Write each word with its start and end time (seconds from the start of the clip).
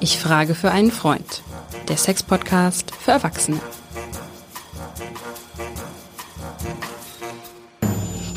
Ich 0.00 0.18
frage 0.18 0.54
für 0.54 0.70
einen 0.70 0.92
Freund. 0.92 1.42
Der 1.88 1.96
Sex-Podcast 1.96 2.94
für 2.94 3.12
Erwachsene. 3.12 3.60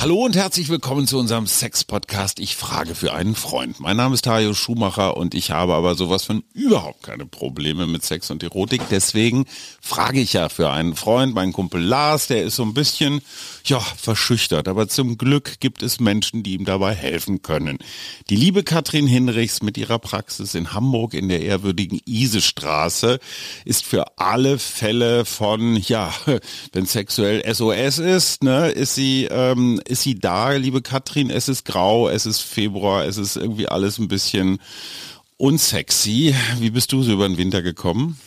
Hallo 0.02 0.26
und 0.26 0.36
herzlich 0.36 0.68
willkommen 0.70 1.06
zu 1.06 1.20
unserem 1.20 1.46
Sex-Podcast. 1.46 2.40
Ich 2.40 2.56
frage 2.56 2.96
für 2.96 3.14
einen 3.14 3.36
Freund. 3.36 3.80
Mein 3.80 3.98
Name 3.98 4.16
ist 4.16 4.26
Tajo 4.26 4.56
Schumacher 4.56 5.16
und 5.16 5.36
ich 5.36 5.52
habe 5.52 5.76
aber 5.76 5.94
sowas 5.94 6.24
von 6.24 6.44
überhaupt 6.56 7.04
keine 7.04 7.28
Probleme 7.28 7.86
mit 7.86 8.04
Sex 8.04 8.32
und 8.32 8.42
Erotik. 8.42 8.82
Deswegen 8.90 9.46
frage 9.80 10.20
ich 10.20 10.34
ja 10.34 10.50
für 10.50 10.72
einen 10.72 10.96
Freund. 10.96 11.36
Mein 11.36 11.54
Kumpel 11.54 11.84
Lars, 11.84 12.26
der 12.26 12.42
ist 12.42 12.56
so 12.56 12.64
ein 12.64 12.74
bisschen, 12.74 13.22
ja, 13.64 13.80
verschüchtert. 13.80 14.68
Aber 14.68 14.88
zum 14.88 15.20
Glück 15.20 15.60
gibt 15.60 15.84
es 15.84 16.00
Menschen, 16.00 16.42
die 16.42 16.54
ihm 16.54 16.66
dabei 16.66 16.96
helfen 16.96 17.44
können. 17.44 17.78
Die 18.32 18.36
liebe 18.36 18.64
Katrin 18.64 19.06
Hinrichs 19.06 19.62
mit 19.62 19.78
ihrer 19.78 20.00
Praxis 20.00 20.56
in 20.56 20.74
Hamburg 20.74 21.14
in 21.14 21.30
der 21.30 21.44
ehrwürdigen 21.44 22.02
Isestraße 22.08 23.20
ist 23.66 23.86
für 23.86 24.18
alle 24.18 24.58
Fälle 24.58 25.26
von, 25.26 25.76
ja, 25.76 26.12
wenn 26.74 26.88
sexuell 26.88 27.44
SOS 27.54 28.00
ist, 28.00 28.44
ne, 28.44 28.70
ist 28.70 28.96
sie, 28.96 29.26
ähm, 29.30 29.80
ist 29.92 30.04
sie 30.04 30.16
da, 30.16 30.54
liebe 30.54 30.82
Katrin? 30.82 31.30
Es 31.30 31.50
ist 31.50 31.66
grau, 31.66 32.10
es 32.10 32.26
ist 32.26 32.40
Februar, 32.40 33.06
es 33.06 33.18
ist 33.18 33.36
irgendwie 33.36 33.68
alles 33.68 34.00
ein 34.00 34.08
bisschen 34.08 34.60
unsexy. 35.38 36.34
Wie 36.60 36.72
bist 36.72 36.92
du 36.94 37.04
so 37.04 37.12
über 37.12 37.28
den 37.28 37.38
Winter 37.38 37.62
gekommen? 37.62 38.18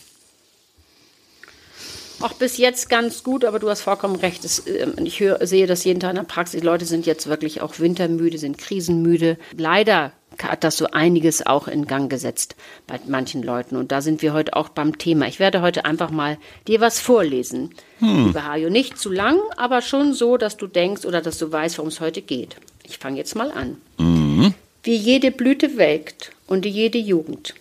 Auch 2.25 2.33
bis 2.33 2.57
jetzt 2.57 2.89
ganz 2.89 3.21
gut, 3.21 3.45
aber 3.45 3.59
du 3.59 3.69
hast 3.69 3.81
vollkommen 3.81 4.15
recht. 4.15 4.43
Es, 4.45 4.65
ähm, 4.65 4.95
ich 5.03 5.19
höre, 5.19 5.45
sehe 5.45 5.67
das 5.67 5.83
jeden 5.83 5.99
Tag 5.99 6.09
in 6.09 6.15
der 6.15 6.23
Praxis. 6.23 6.59
Die 6.59 6.65
Leute 6.65 6.85
sind 6.85 7.05
jetzt 7.05 7.27
wirklich 7.27 7.61
auch 7.61 7.77
wintermüde, 7.77 8.39
sind 8.39 8.57
krisenmüde. 8.57 9.37
Leider 9.55 10.11
hat 10.41 10.63
das 10.63 10.75
so 10.75 10.87
einiges 10.87 11.45
auch 11.45 11.67
in 11.67 11.85
Gang 11.85 12.09
gesetzt 12.09 12.55
bei 12.87 12.99
manchen 13.05 13.43
Leuten. 13.43 13.75
Und 13.75 13.91
da 13.91 14.01
sind 14.01 14.23
wir 14.23 14.33
heute 14.33 14.55
auch 14.55 14.69
beim 14.69 14.97
Thema. 14.97 15.27
Ich 15.27 15.37
werde 15.37 15.61
heute 15.61 15.85
einfach 15.85 16.09
mal 16.09 16.39
dir 16.67 16.81
was 16.81 16.99
vorlesen. 16.99 17.75
Hm. 17.99 18.25
Lieber 18.25 18.47
Hajo, 18.47 18.71
nicht 18.71 18.97
zu 18.97 19.11
lang, 19.11 19.39
aber 19.55 19.83
schon 19.83 20.15
so, 20.15 20.37
dass 20.37 20.57
du 20.57 20.65
denkst 20.65 21.05
oder 21.05 21.21
dass 21.21 21.37
du 21.37 21.51
weißt, 21.51 21.77
worum 21.77 21.89
es 21.89 22.01
heute 22.01 22.23
geht. 22.23 22.55
Ich 22.85 22.97
fange 22.97 23.17
jetzt 23.17 23.35
mal 23.35 23.51
an. 23.51 23.77
Mhm. 23.99 24.55
Wie 24.81 24.95
jede 24.95 25.29
Blüte 25.29 25.77
welkt 25.77 26.31
und 26.47 26.65
jede 26.65 26.97
Jugend 26.97 27.53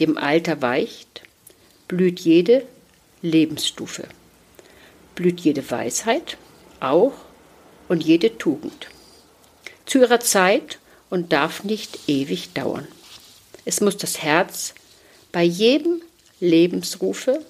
dem 0.00 0.16
Alter 0.16 0.62
weicht, 0.62 1.20
blüht 1.86 2.20
jede 2.20 2.62
Lebensstufe. 3.22 4.08
Blüht 5.14 5.40
jede 5.40 5.70
Weisheit 5.70 6.36
auch 6.80 7.14
und 7.88 8.04
jede 8.04 8.38
Tugend. 8.38 8.88
Zu 9.86 10.00
ihrer 10.00 10.20
Zeit 10.20 10.78
und 11.10 11.32
darf 11.32 11.64
nicht 11.64 12.08
ewig 12.08 12.52
dauern. 12.52 12.86
Es 13.64 13.80
muss 13.80 13.96
das 13.96 14.22
Herz 14.22 14.74
bei 15.32 15.42
jedem 15.42 16.02
Lebensrufe 16.40 17.44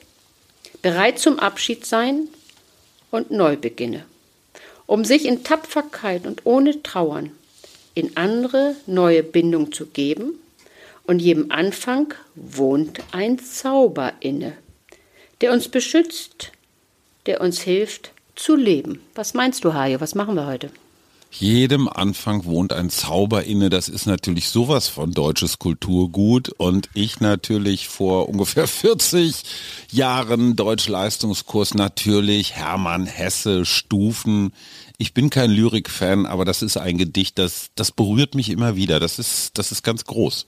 bereit 0.83 1.19
zum 1.19 1.39
Abschied 1.39 1.85
sein 1.85 2.29
und 3.11 3.31
Neubeginne, 3.31 4.05
um 4.87 5.05
sich 5.05 5.25
in 5.25 5.43
Tapferkeit 5.45 6.27
und 6.27 6.47
ohne 6.47 6.83
Trauern 6.83 7.33
in 7.95 8.17
andere 8.17 8.77
neue 8.87 9.23
Bindung 9.23 9.73
zu 9.73 9.87
geben, 9.87 10.39
und 11.05 11.21
jedem 11.21 11.53
Anfang 11.53 12.15
wohnt 12.35 12.99
ein 13.13 13.39
Zauber 13.39 14.13
inne, 14.21 14.57
der 15.41 15.53
uns 15.53 15.69
beschützt, 15.69 16.53
der 17.27 17.41
uns 17.41 17.61
hilft 17.61 18.13
zu 18.35 18.55
leben. 18.55 19.01
Was 19.15 19.35
meinst 19.35 19.65
du, 19.65 19.75
Hajo? 19.75 20.01
Was 20.01 20.15
machen 20.15 20.35
wir 20.35 20.47
heute? 20.47 20.71
Jedem 21.31 21.89
Anfang 21.89 22.45
wohnt 22.45 22.73
ein 22.73 22.89
Zauber 22.89 23.45
inne. 23.45 23.69
Das 23.69 23.89
ist 23.89 24.07
natürlich 24.07 24.49
sowas 24.49 24.89
von 24.89 25.13
deutsches 25.13 25.59
Kulturgut. 25.59 26.49
Und 26.49 26.89
ich 26.95 27.21
natürlich 27.21 27.89
vor 27.89 28.29
ungefähr 28.29 28.67
40 28.69 29.43
Jahren 29.91 30.57
Deutschleistungskurs 30.57 31.75
natürlich 31.75 32.55
Hermann 32.55 33.07
Hesse 33.07 33.67
Stufen. 33.67 34.53
Ich 34.99 35.13
bin 35.13 35.29
kein 35.29 35.51
Lyrik-Fan, 35.51 36.25
aber 36.25 36.47
das 36.47 36.63
ist 36.63 36.79
ein 36.79 36.97
Gedicht, 36.97 37.39
das, 37.39 37.69
das 37.75 37.93
berührt 37.93 38.35
mich 38.35 38.49
immer 38.49 38.77
wieder. 38.77 38.99
Das 38.99 39.19
ist, 39.19 39.59
das 39.59 39.73
ist 39.73 39.83
ganz 39.83 40.05
groß. 40.05 40.47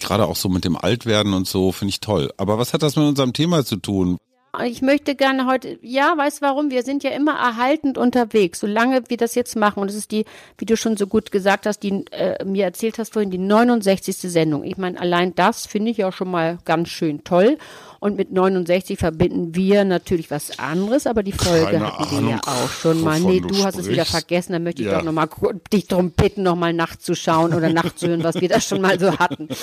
Gerade 0.00 0.26
auch 0.26 0.36
so 0.36 0.48
mit 0.48 0.64
dem 0.64 0.76
Altwerden 0.76 1.34
und 1.34 1.46
so 1.46 1.72
finde 1.72 1.90
ich 1.90 2.00
toll. 2.00 2.32
Aber 2.36 2.58
was 2.58 2.72
hat 2.72 2.82
das 2.82 2.96
mit 2.96 3.06
unserem 3.06 3.32
Thema 3.32 3.64
zu 3.64 3.76
tun? 3.76 4.18
Ich 4.64 4.82
möchte 4.82 5.14
gerne 5.14 5.46
heute, 5.46 5.78
ja, 5.80 6.12
weißt 6.16 6.42
warum? 6.42 6.72
Wir 6.72 6.82
sind 6.82 7.04
ja 7.04 7.10
immer 7.10 7.34
erhaltend 7.38 7.96
unterwegs, 7.96 8.58
solange 8.58 9.08
wir 9.08 9.16
das 9.16 9.36
jetzt 9.36 9.54
machen. 9.54 9.78
Und 9.80 9.88
das 9.88 9.96
ist 9.96 10.10
die, 10.10 10.24
wie 10.58 10.64
du 10.64 10.76
schon 10.76 10.96
so 10.96 11.06
gut 11.06 11.30
gesagt 11.30 11.66
hast, 11.66 11.84
die 11.84 12.04
äh, 12.10 12.44
mir 12.44 12.64
erzählt 12.64 12.98
hast 12.98 13.12
vorhin, 13.12 13.30
die 13.30 13.38
69. 13.38 14.16
Sendung. 14.16 14.64
Ich 14.64 14.76
meine, 14.76 15.00
allein 15.00 15.36
das 15.36 15.66
finde 15.66 15.92
ich 15.92 16.04
auch 16.04 16.12
schon 16.12 16.32
mal 16.32 16.58
ganz 16.64 16.88
schön 16.88 17.22
toll. 17.22 17.58
Und 18.00 18.16
mit 18.16 18.32
69 18.32 18.98
verbinden 18.98 19.54
wir 19.54 19.84
natürlich 19.84 20.30
was 20.30 20.58
anderes, 20.58 21.06
aber 21.06 21.22
die 21.22 21.32
Folge 21.32 21.66
Keine 21.66 21.86
hatten 21.86 22.16
Ahnung, 22.16 22.24
wir 22.24 22.30
ja 22.30 22.40
auch 22.46 22.70
schon 22.70 23.02
mal. 23.02 23.20
Nee, 23.20 23.40
du, 23.40 23.48
du 23.48 23.62
hast 23.62 23.76
es 23.78 23.90
wieder 23.90 24.06
vergessen, 24.06 24.54
dann 24.54 24.62
möchte 24.62 24.80
ich 24.80 24.88
ja. 24.88 24.96
doch 24.96 25.04
nochmal 25.04 25.28
dich 25.70 25.86
darum 25.86 26.10
bitten, 26.12 26.42
nochmal 26.42 26.72
nachzuschauen 26.72 27.52
oder 27.52 27.68
nachzuhören, 27.68 28.24
was 28.24 28.40
wir 28.40 28.48
da 28.48 28.58
schon 28.58 28.80
mal 28.80 28.98
so 28.98 29.18
hatten. 29.18 29.48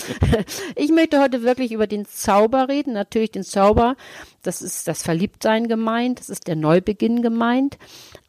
Ich 0.75 0.91
möchte 0.91 1.19
heute 1.19 1.41
wirklich 1.41 1.71
über 1.71 1.87
den 1.87 2.05
Zauber 2.05 2.67
reden, 2.69 2.93
natürlich 2.93 3.31
den 3.31 3.43
Zauber, 3.43 3.95
das 4.43 4.61
ist 4.61 4.87
das 4.87 5.01
Verliebtsein 5.01 5.67
gemeint, 5.67 6.19
das 6.19 6.29
ist 6.29 6.47
der 6.47 6.55
Neubeginn 6.55 7.23
gemeint. 7.23 7.77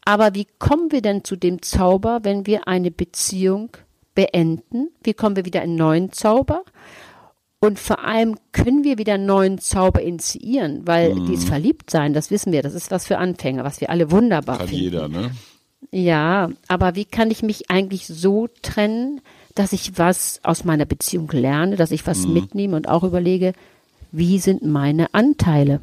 Aber 0.04 0.34
wie 0.34 0.46
kommen 0.58 0.90
wir 0.90 1.02
denn 1.02 1.24
zu 1.24 1.36
dem 1.36 1.60
Zauber, 1.60 2.20
wenn 2.22 2.46
wir 2.46 2.66
eine 2.66 2.90
Beziehung 2.90 3.76
beenden? 4.14 4.88
Wie 5.02 5.12
kommen 5.12 5.36
wir 5.36 5.44
wieder 5.44 5.62
in 5.62 5.76
neuen 5.76 6.12
Zauber? 6.12 6.64
Und 7.60 7.78
vor 7.78 8.04
allem 8.04 8.36
können 8.52 8.84
wir 8.84 8.98
wieder 8.98 9.14
einen 9.14 9.26
neuen 9.26 9.58
Zauber 9.58 10.00
initiieren, 10.00 10.86
weil 10.86 11.14
mhm. 11.14 11.26
dieses 11.26 11.44
Verliebtsein, 11.44 12.12
das 12.12 12.30
wissen 12.30 12.52
wir, 12.52 12.62
das 12.62 12.74
ist 12.74 12.90
was 12.90 13.06
für 13.06 13.18
Anfänger, 13.18 13.64
was 13.64 13.80
wir 13.80 13.90
alle 13.90 14.10
wunderbar 14.10 14.58
kann 14.58 14.68
finden. 14.68 14.84
jeder, 14.84 15.08
ne? 15.08 15.32
Ja, 15.90 16.50
aber 16.68 16.94
wie 16.94 17.04
kann 17.04 17.30
ich 17.30 17.42
mich 17.42 17.70
eigentlich 17.70 18.06
so 18.06 18.48
trennen, 18.62 19.20
dass 19.54 19.72
ich 19.72 19.98
was 19.98 20.40
aus 20.44 20.64
meiner 20.64 20.84
Beziehung 20.84 21.30
lerne, 21.32 21.76
dass 21.76 21.90
ich 21.90 22.06
was 22.06 22.26
mhm. 22.26 22.34
mitnehme 22.34 22.76
und 22.76 22.88
auch 22.88 23.02
überlege, 23.02 23.54
wie 24.12 24.38
sind 24.38 24.62
meine 24.62 25.12
Anteile? 25.14 25.80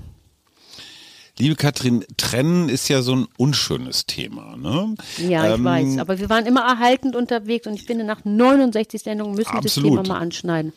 Liebe 1.37 1.55
Katrin, 1.55 2.05
Trennen 2.15 2.69
ist 2.69 2.87
ja 2.87 3.01
so 3.01 3.13
ein 3.13 3.27
unschönes 3.37 4.05
Thema, 4.05 4.55
ne? 4.55 4.95
Ja, 5.17 5.49
ich 5.49 5.55
ähm, 5.55 5.65
weiß. 5.65 5.97
Aber 5.97 6.17
wir 6.17 6.29
waren 6.29 6.45
immer 6.45 6.61
erhaltend 6.61 7.15
unterwegs 7.17 7.67
und 7.67 7.73
ich 7.73 7.83
finde, 7.83 8.05
nach 8.05 8.23
69 8.23 9.01
Sendungen 9.01 9.35
müssen 9.35 9.53
wir 9.53 9.59
das 9.59 9.75
Thema 9.75 10.03
mal 10.03 10.19
anschneiden. 10.19 10.71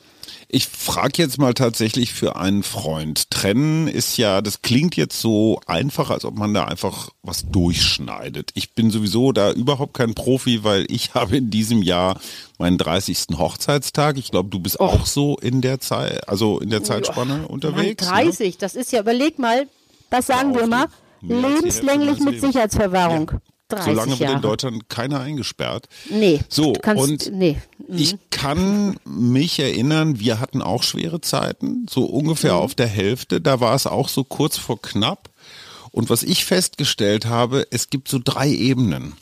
Ich 0.48 0.66
frage 0.66 1.22
jetzt 1.22 1.38
mal 1.38 1.54
tatsächlich 1.54 2.12
für 2.12 2.36
einen 2.36 2.64
Freund. 2.64 3.30
Trennen 3.30 3.86
ist 3.86 4.16
ja, 4.16 4.40
das 4.40 4.62
klingt 4.62 4.96
jetzt 4.96 5.20
so 5.20 5.60
einfach, 5.66 6.10
als 6.10 6.24
ob 6.24 6.36
man 6.36 6.52
da 6.54 6.64
einfach 6.64 7.10
was 7.22 7.48
durchschneidet. 7.50 8.50
Ich 8.54 8.72
bin 8.72 8.90
sowieso 8.90 9.32
da 9.32 9.52
überhaupt 9.52 9.94
kein 9.94 10.14
Profi, 10.14 10.64
weil 10.64 10.86
ich 10.90 11.14
habe 11.14 11.36
in 11.36 11.50
diesem 11.50 11.82
Jahr 11.82 12.18
meinen 12.58 12.78
30. 12.78 13.38
Hochzeitstag. 13.38 14.18
Ich 14.18 14.32
glaube, 14.32 14.48
du 14.48 14.58
bist 14.58 14.80
Och. 14.80 14.92
auch 14.92 15.06
so 15.06 15.36
in 15.36 15.60
der 15.60 15.78
Zeit, 15.78 16.28
also 16.28 16.58
in 16.58 16.70
der 16.70 16.82
Zeitspanne 16.82 17.44
oh, 17.46 17.52
unterwegs. 17.52 18.06
30, 18.06 18.54
ne? 18.54 18.56
das 18.58 18.74
ist 18.74 18.90
ja, 18.90 19.00
überleg 19.00 19.38
mal, 19.38 19.68
das 20.10 20.26
sagen 20.26 20.54
wir 20.54 20.62
immer, 20.62 20.86
lebenslänglich 21.20 22.20
mit 22.20 22.40
Sicherheitsverwahrung. 22.40 23.30
Ja. 23.32 23.40
30 23.68 23.84
Solange 23.84 24.18
wird 24.18 24.30
in 24.30 24.40
Deutschland 24.40 24.88
keiner 24.88 25.20
eingesperrt. 25.20 25.88
Nee. 26.08 26.40
So, 26.48 26.72
kannst, 26.72 27.02
und 27.02 27.32
nee. 27.32 27.58
Mhm. 27.86 27.98
ich 27.98 28.16
kann 28.30 28.96
mich 29.04 29.58
erinnern, 29.58 30.18
wir 30.18 30.40
hatten 30.40 30.62
auch 30.62 30.82
schwere 30.82 31.20
Zeiten, 31.20 31.86
so 31.88 32.06
ungefähr 32.06 32.54
mhm. 32.54 32.60
auf 32.60 32.74
der 32.74 32.86
Hälfte. 32.86 33.42
Da 33.42 33.60
war 33.60 33.74
es 33.74 33.86
auch 33.86 34.08
so 34.08 34.24
kurz 34.24 34.56
vor 34.56 34.80
knapp. 34.80 35.27
Und 35.98 36.10
was 36.10 36.22
ich 36.22 36.44
festgestellt 36.44 37.26
habe, 37.26 37.66
es 37.72 37.90
gibt 37.90 38.06
so 38.06 38.20
drei 38.22 38.48
Ebenen. 38.48 39.14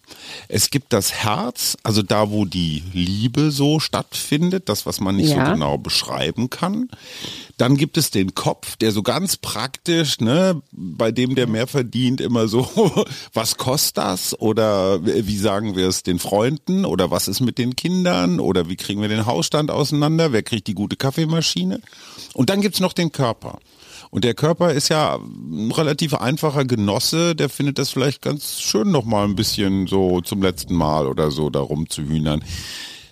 Es 0.47 0.69
gibt 0.69 0.93
das 0.93 1.11
Herz, 1.11 1.79
also 1.83 2.03
da, 2.03 2.31
wo 2.31 2.45
die 2.45 2.83
Liebe 2.93 3.51
so 3.51 3.81
stattfindet, 3.81 4.69
das, 4.69 4.85
was 4.85 5.01
man 5.01 5.17
nicht 5.17 5.31
ja. 5.31 5.47
so 5.47 5.53
genau 5.53 5.79
beschreiben 5.79 6.51
kann. 6.51 6.91
Dann 7.57 7.79
gibt 7.79 7.97
es 7.97 8.11
den 8.11 8.35
Kopf, 8.35 8.77
der 8.77 8.93
so 8.93 9.03
ganz 9.03 9.39
praktisch, 9.39 10.21
ne, 10.21 10.61
bei 10.71 11.13
dem 11.13 11.35
der 11.35 11.47
mehr 11.47 11.67
verdient, 11.67 12.21
immer 12.21 12.47
so, 12.47 12.69
was 13.33 13.57
kostet 13.57 13.97
das? 13.97 14.39
Oder 14.39 15.03
wie 15.03 15.39
sagen 15.39 15.77
wir 15.77 15.89
es 15.89 16.03
den 16.03 16.19
Freunden? 16.19 16.85
Oder 16.85 17.11
was 17.11 17.27
ist 17.27 17.41
mit 17.41 17.57
den 17.57 17.75
Kindern? 17.75 18.39
Oder 18.39 18.69
wie 18.69 18.77
kriegen 18.77 19.01
wir 19.01 19.09
den 19.09 19.25
Hausstand 19.25 19.71
auseinander? 19.71 20.33
Wer 20.33 20.43
kriegt 20.43 20.67
die 20.67 20.75
gute 20.75 20.97
Kaffeemaschine? 20.97 21.81
Und 22.35 22.51
dann 22.51 22.61
gibt's 22.61 22.81
noch 22.81 22.93
den 22.93 23.13
Körper. 23.13 23.61
Und 24.11 24.25
der 24.25 24.35
Körper 24.35 24.73
ist 24.73 24.89
ja 24.89 25.17
ein 25.17 25.71
relativ 25.73 26.15
einfacher 26.15 26.65
Genosse, 26.65 27.35
der 27.35 27.49
findet 27.49 27.79
das 27.79 27.91
vielleicht 27.91 28.23
ganz 28.23 28.61
schön 28.61 28.91
nochmal 28.91 29.25
ein 29.25 29.37
bisschen 29.37 29.87
so 29.87 30.21
zum 30.21 30.43
letzten 30.43 30.75
Mal 30.75 31.07
oder 31.07 31.31
so 31.31 31.51
darum 31.51 31.89
zu 31.89 32.03
hühnern. 32.03 32.43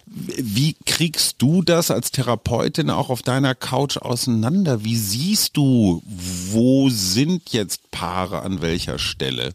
Wie 0.07 0.77
kriegst 0.87 1.43
du 1.43 1.63
das 1.63 1.91
als 1.91 2.13
Therapeutin 2.13 2.91
auch 2.91 3.11
auf 3.11 3.23
deiner 3.23 3.55
Couch 3.55 3.97
auseinander? 3.97 4.85
Wie 4.85 4.97
siehst 4.97 5.57
du, 5.57 6.03
wo 6.07 6.89
sind 6.89 7.53
jetzt 7.53 7.91
Paare 7.91 8.43
an 8.43 8.63
welcher 8.63 8.99
Stelle? 8.99 9.55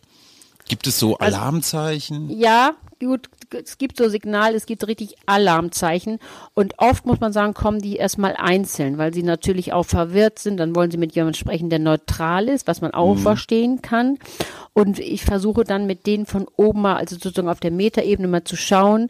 Gibt 0.67 0.85
es 0.87 0.99
so 0.99 1.17
also, 1.17 1.37
Alarmzeichen? 1.37 2.29
ja, 2.29 2.73
gut, 2.99 3.29
es 3.53 3.77
gibt 3.77 3.97
so 3.97 4.09
Signale, 4.09 4.55
es 4.55 4.65
gibt 4.65 4.87
richtig 4.87 5.15
Alarmzeichen. 5.25 6.19
Und 6.53 6.75
oft 6.77 7.05
muss 7.05 7.19
man 7.19 7.33
sagen, 7.33 7.53
kommen 7.53 7.79
die 7.79 7.95
erstmal 7.95 8.35
einzeln, 8.35 8.97
weil 8.97 9.13
sie 9.13 9.23
natürlich 9.23 9.73
auch 9.73 9.85
verwirrt 9.85 10.39
sind. 10.39 10.57
Dann 10.57 10.75
wollen 10.75 10.91
sie 10.91 10.97
mit 10.97 11.15
jemandem 11.15 11.39
sprechen, 11.39 11.69
der 11.69 11.79
neutral 11.79 12.47
ist, 12.49 12.67
was 12.67 12.81
man 12.81 12.91
auch 12.91 13.15
mhm. 13.15 13.19
verstehen 13.19 13.81
kann. 13.81 14.17
Und 14.73 14.99
ich 14.99 15.25
versuche 15.25 15.63
dann 15.63 15.87
mit 15.87 16.05
denen 16.05 16.25
von 16.25 16.47
oben 16.55 16.81
mal, 16.81 16.97
also 16.97 17.15
sozusagen 17.15 17.49
auf 17.49 17.59
der 17.59 17.71
Metaebene 17.71 18.27
mal 18.27 18.43
zu 18.43 18.55
schauen, 18.55 19.09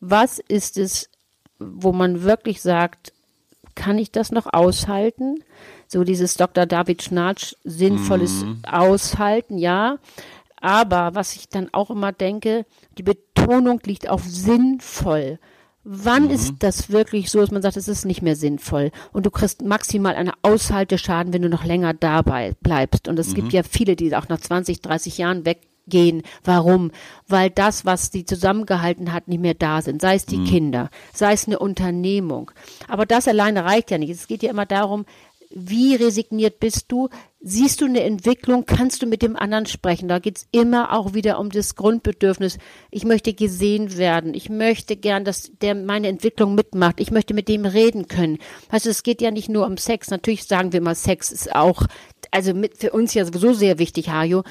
was 0.00 0.38
ist 0.38 0.78
es, 0.78 1.10
wo 1.58 1.92
man 1.92 2.22
wirklich 2.22 2.62
sagt, 2.62 3.12
kann 3.74 3.98
ich 3.98 4.10
das 4.10 4.32
noch 4.32 4.52
aushalten? 4.52 5.42
So 5.86 6.04
dieses 6.04 6.34
Dr. 6.34 6.66
David 6.66 7.02
Schnarch 7.02 7.56
sinnvolles 7.64 8.44
mhm. 8.44 8.62
Aushalten, 8.70 9.56
ja. 9.56 9.98
Aber 10.60 11.14
was 11.14 11.36
ich 11.36 11.48
dann 11.48 11.68
auch 11.72 11.90
immer 11.90 12.12
denke, 12.12 12.66
die 12.96 13.02
Betonung 13.02 13.80
liegt 13.84 14.08
auf 14.08 14.22
sinnvoll. 14.24 15.38
Wann 15.90 16.24
mhm. 16.24 16.30
ist 16.30 16.54
das 16.58 16.90
wirklich 16.90 17.30
so, 17.30 17.40
dass 17.40 17.50
man 17.50 17.62
sagt, 17.62 17.78
es 17.78 17.88
ist 17.88 18.04
nicht 18.04 18.20
mehr 18.20 18.36
sinnvoll 18.36 18.90
und 19.12 19.24
du 19.24 19.30
kriegst 19.30 19.62
maximal 19.62 20.14
einen 20.14 20.32
Aushalteschaden, 20.42 21.32
wenn 21.32 21.40
du 21.40 21.48
noch 21.48 21.64
länger 21.64 21.94
dabei 21.94 22.54
bleibst. 22.60 23.08
Und 23.08 23.18
es 23.18 23.30
mhm. 23.30 23.34
gibt 23.36 23.52
ja 23.54 23.62
viele, 23.62 23.96
die 23.96 24.14
auch 24.14 24.28
nach 24.28 24.40
20, 24.40 24.82
30 24.82 25.16
Jahren 25.16 25.46
weggehen. 25.46 26.24
Warum? 26.44 26.90
Weil 27.26 27.48
das, 27.48 27.86
was 27.86 28.12
sie 28.12 28.26
zusammengehalten 28.26 29.14
hat, 29.14 29.28
nicht 29.28 29.40
mehr 29.40 29.54
da 29.54 29.80
sind. 29.80 30.02
Sei 30.02 30.16
es 30.16 30.26
die 30.26 30.36
mhm. 30.36 30.44
Kinder, 30.44 30.90
sei 31.14 31.32
es 31.32 31.46
eine 31.46 31.58
Unternehmung. 31.58 32.50
Aber 32.88 33.06
das 33.06 33.26
alleine 33.26 33.64
reicht 33.64 33.90
ja 33.90 33.96
nicht. 33.96 34.10
Es 34.10 34.26
geht 34.26 34.42
ja 34.42 34.50
immer 34.50 34.66
darum, 34.66 35.06
wie 35.50 35.94
resigniert 35.94 36.60
bist 36.60 36.86
du? 36.88 37.08
Siehst 37.40 37.80
du 37.80 37.84
eine 37.84 38.02
Entwicklung? 38.02 38.66
Kannst 38.66 39.00
du 39.00 39.06
mit 39.06 39.22
dem 39.22 39.36
anderen 39.36 39.66
sprechen? 39.66 40.08
Da 40.08 40.18
geht's 40.18 40.46
immer 40.50 40.92
auch 40.92 41.14
wieder 41.14 41.38
um 41.38 41.50
das 41.50 41.76
Grundbedürfnis. 41.76 42.58
Ich 42.90 43.04
möchte 43.04 43.32
gesehen 43.32 43.96
werden. 43.96 44.34
Ich 44.34 44.50
möchte 44.50 44.96
gern, 44.96 45.24
dass 45.24 45.52
der 45.62 45.74
meine 45.74 46.08
Entwicklung 46.08 46.54
mitmacht. 46.54 47.00
Ich 47.00 47.10
möchte 47.10 47.34
mit 47.34 47.48
dem 47.48 47.64
reden 47.64 48.08
können. 48.08 48.38
Du, 48.70 48.90
es 48.90 49.02
geht 49.02 49.22
ja 49.22 49.30
nicht 49.30 49.48
nur 49.48 49.66
um 49.66 49.76
Sex. 49.76 50.10
Natürlich 50.10 50.44
sagen 50.44 50.72
wir 50.72 50.80
mal, 50.80 50.94
Sex 50.94 51.30
ist 51.30 51.54
auch, 51.54 51.82
also 52.30 52.54
mit, 52.54 52.76
für 52.76 52.90
uns 52.90 53.14
ja 53.14 53.24
sowieso 53.24 53.52
sehr 53.52 53.78
wichtig, 53.78 54.10
Hajo. 54.10 54.42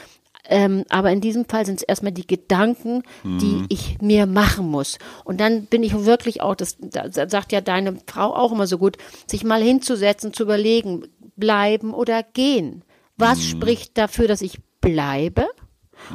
Ähm, 0.50 0.84
aber 0.90 1.12
in 1.12 1.22
diesem 1.22 1.46
Fall 1.46 1.66
sind 1.66 1.78
es 1.78 1.84
erstmal 1.84 2.12
die 2.12 2.28
Gedanken, 2.28 3.04
die 3.24 3.46
mhm. 3.46 3.66
ich 3.70 3.98
mir 4.02 4.26
machen 4.26 4.70
muss. 4.70 4.98
Und 5.24 5.40
dann 5.40 5.66
bin 5.66 5.84
ich 5.84 6.06
wirklich 6.06 6.42
auch, 6.42 6.56
das, 6.56 6.78
das 6.80 7.32
sagt 7.32 7.52
ja 7.52 7.62
deine 7.62 7.98
Frau 8.08 8.34
auch 8.34 8.52
immer 8.52 8.68
so 8.68 8.78
gut, 8.78 8.98
sich 9.28 9.44
mal 9.44 9.62
hinzusetzen, 9.62 10.34
zu 10.34 10.44
überlegen, 10.44 11.04
bleiben 11.36 11.94
oder 11.94 12.24
gehen. 12.24 12.84
Was 13.18 13.40
mhm. 13.40 13.44
spricht 13.44 13.98
dafür, 13.98 14.28
dass 14.28 14.42
ich 14.42 14.60
bleibe? 14.82 15.48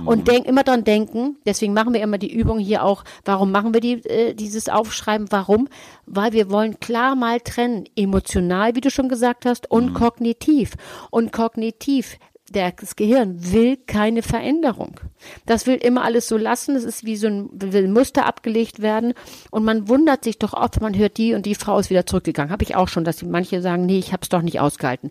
Und 0.04 0.20
mhm. 0.20 0.24
denk, 0.24 0.46
immer 0.46 0.62
dran 0.62 0.84
denken, 0.84 1.36
deswegen 1.44 1.74
machen 1.74 1.92
wir 1.92 2.00
immer 2.00 2.18
die 2.18 2.32
Übung 2.32 2.58
hier 2.58 2.84
auch, 2.84 3.04
warum 3.24 3.50
machen 3.50 3.74
wir 3.74 3.80
die, 3.80 4.04
äh, 4.04 4.32
dieses 4.32 4.68
Aufschreiben? 4.68 5.26
Warum? 5.30 5.68
Weil 6.06 6.32
wir 6.32 6.50
wollen 6.50 6.80
klar 6.80 7.14
mal 7.14 7.40
trennen, 7.40 7.84
emotional, 7.96 8.74
wie 8.74 8.80
du 8.80 8.90
schon 8.90 9.08
gesagt 9.08 9.44
hast, 9.44 9.70
und 9.70 9.90
mhm. 9.90 9.94
kognitiv. 9.94 10.74
Und 11.10 11.32
kognitiv 11.32 12.16
das 12.52 12.96
Gehirn 12.96 13.52
will 13.52 13.76
keine 13.76 14.22
Veränderung. 14.22 15.00
Das 15.46 15.66
will 15.66 15.76
immer 15.76 16.04
alles 16.04 16.28
so 16.28 16.36
lassen. 16.36 16.76
Es 16.76 16.84
ist 16.84 17.04
wie 17.04 17.16
so 17.16 17.26
ein, 17.26 17.48
will 17.52 17.88
Muster 17.88 18.26
abgelegt 18.26 18.80
werden. 18.82 19.14
Und 19.50 19.64
man 19.64 19.88
wundert 19.88 20.24
sich 20.24 20.38
doch 20.38 20.52
oft, 20.52 20.80
man 20.80 20.96
hört 20.96 21.16
die 21.16 21.34
und 21.34 21.46
die 21.46 21.54
Frau 21.54 21.78
ist 21.78 21.90
wieder 21.90 22.06
zurückgegangen. 22.06 22.52
Habe 22.52 22.64
ich 22.64 22.76
auch 22.76 22.88
schon, 22.88 23.04
dass 23.04 23.22
manche 23.22 23.62
sagen, 23.62 23.86
nee, 23.86 23.98
ich 23.98 24.12
habe 24.12 24.22
es 24.22 24.28
doch 24.28 24.42
nicht 24.42 24.60
ausgehalten. 24.60 25.10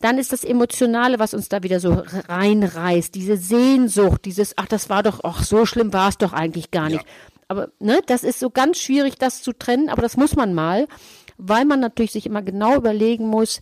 Dann 0.00 0.18
ist 0.18 0.32
das 0.32 0.44
Emotionale, 0.44 1.18
was 1.18 1.32
uns 1.32 1.48
da 1.48 1.62
wieder 1.62 1.80
so 1.80 2.02
reinreißt, 2.28 3.14
diese 3.14 3.36
Sehnsucht, 3.36 4.24
dieses, 4.26 4.52
ach, 4.56 4.66
das 4.66 4.90
war 4.90 5.02
doch, 5.02 5.20
ach, 5.24 5.42
so 5.42 5.64
schlimm 5.64 5.92
war 5.92 6.10
es 6.10 6.18
doch 6.18 6.32
eigentlich 6.32 6.70
gar 6.70 6.88
nicht. 6.88 7.04
Ja. 7.04 7.10
Aber 7.48 7.68
ne, 7.78 8.00
das 8.06 8.22
ist 8.22 8.40
so 8.40 8.50
ganz 8.50 8.78
schwierig, 8.78 9.16
das 9.18 9.42
zu 9.42 9.52
trennen, 9.52 9.88
aber 9.88 10.02
das 10.02 10.16
muss 10.16 10.36
man 10.36 10.52
mal, 10.52 10.86
weil 11.38 11.64
man 11.64 11.80
natürlich 11.80 12.12
sich 12.12 12.26
immer 12.26 12.42
genau 12.42 12.76
überlegen 12.76 13.26
muss, 13.26 13.60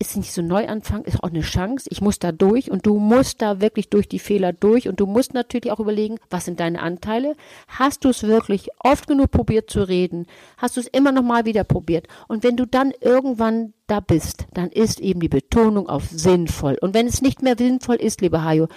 ist 0.00 0.16
nicht 0.16 0.32
so 0.32 0.40
Neuanfang, 0.40 1.04
ist 1.04 1.22
auch 1.22 1.28
eine 1.28 1.42
Chance. 1.42 1.86
Ich 1.90 2.00
muss 2.00 2.18
da 2.18 2.32
durch 2.32 2.70
und 2.70 2.86
du 2.86 2.98
musst 2.98 3.42
da 3.42 3.60
wirklich 3.60 3.90
durch 3.90 4.08
die 4.08 4.18
Fehler 4.18 4.54
durch 4.54 4.88
und 4.88 4.98
du 4.98 5.06
musst 5.06 5.34
natürlich 5.34 5.70
auch 5.70 5.78
überlegen, 5.78 6.16
was 6.30 6.46
sind 6.46 6.58
deine 6.58 6.80
Anteile? 6.80 7.36
Hast 7.68 8.04
du 8.04 8.08
es 8.08 8.22
wirklich 8.22 8.70
oft 8.78 9.06
genug 9.06 9.30
probiert 9.30 9.68
zu 9.68 9.86
reden? 9.86 10.26
Hast 10.56 10.76
du 10.76 10.80
es 10.80 10.86
immer 10.86 11.12
noch 11.12 11.22
mal 11.22 11.44
wieder 11.44 11.64
probiert? 11.64 12.08
Und 12.28 12.42
wenn 12.42 12.56
du 12.56 12.66
dann 12.66 12.92
irgendwann 13.02 13.74
da 13.86 14.00
bist, 14.00 14.46
dann 14.54 14.70
ist 14.70 15.00
eben 15.00 15.20
die 15.20 15.28
Betonung 15.28 15.86
auf 15.86 16.08
sinnvoll. 16.10 16.78
Und 16.80 16.94
wenn 16.94 17.06
es 17.06 17.20
nicht 17.20 17.42
mehr 17.42 17.56
sinnvoll 17.58 17.96
ist, 17.96 18.22
lieber 18.22 18.42
Hajo, 18.42 18.68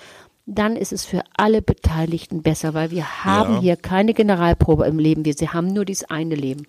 dann 0.45 0.75
ist 0.75 0.91
es 0.91 1.05
für 1.05 1.23
alle 1.37 1.61
Beteiligten 1.61 2.41
besser, 2.41 2.73
weil 2.73 2.91
wir 2.91 3.23
haben 3.23 3.55
ja. 3.55 3.61
hier 3.61 3.75
keine 3.77 4.13
Generalprobe 4.13 4.85
im 4.85 4.99
Leben. 4.99 5.23
Wir 5.23 5.53
haben 5.53 5.67
nur 5.67 5.85
dieses 5.85 6.09
eine 6.09 6.35
Leben. 6.35 6.67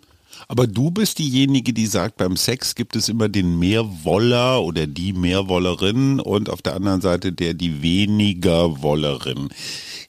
Aber 0.49 0.67
du 0.67 0.91
bist 0.91 1.19
diejenige, 1.19 1.73
die 1.73 1.87
sagt, 1.87 2.17
beim 2.17 2.37
Sex 2.37 2.75
gibt 2.75 2.96
es 2.96 3.08
immer 3.08 3.29
den 3.29 3.58
Mehrwoller 3.58 4.62
oder 4.62 4.87
die 4.87 5.12
Mehrwollerin 5.12 6.20
und 6.20 6.50
auf 6.50 6.62
der 6.62 6.75
anderen 6.75 7.00
Seite 7.00 7.32
der 7.32 7.55
die 7.55 7.82
weniger 7.82 8.82
Wollerin. 8.82 9.49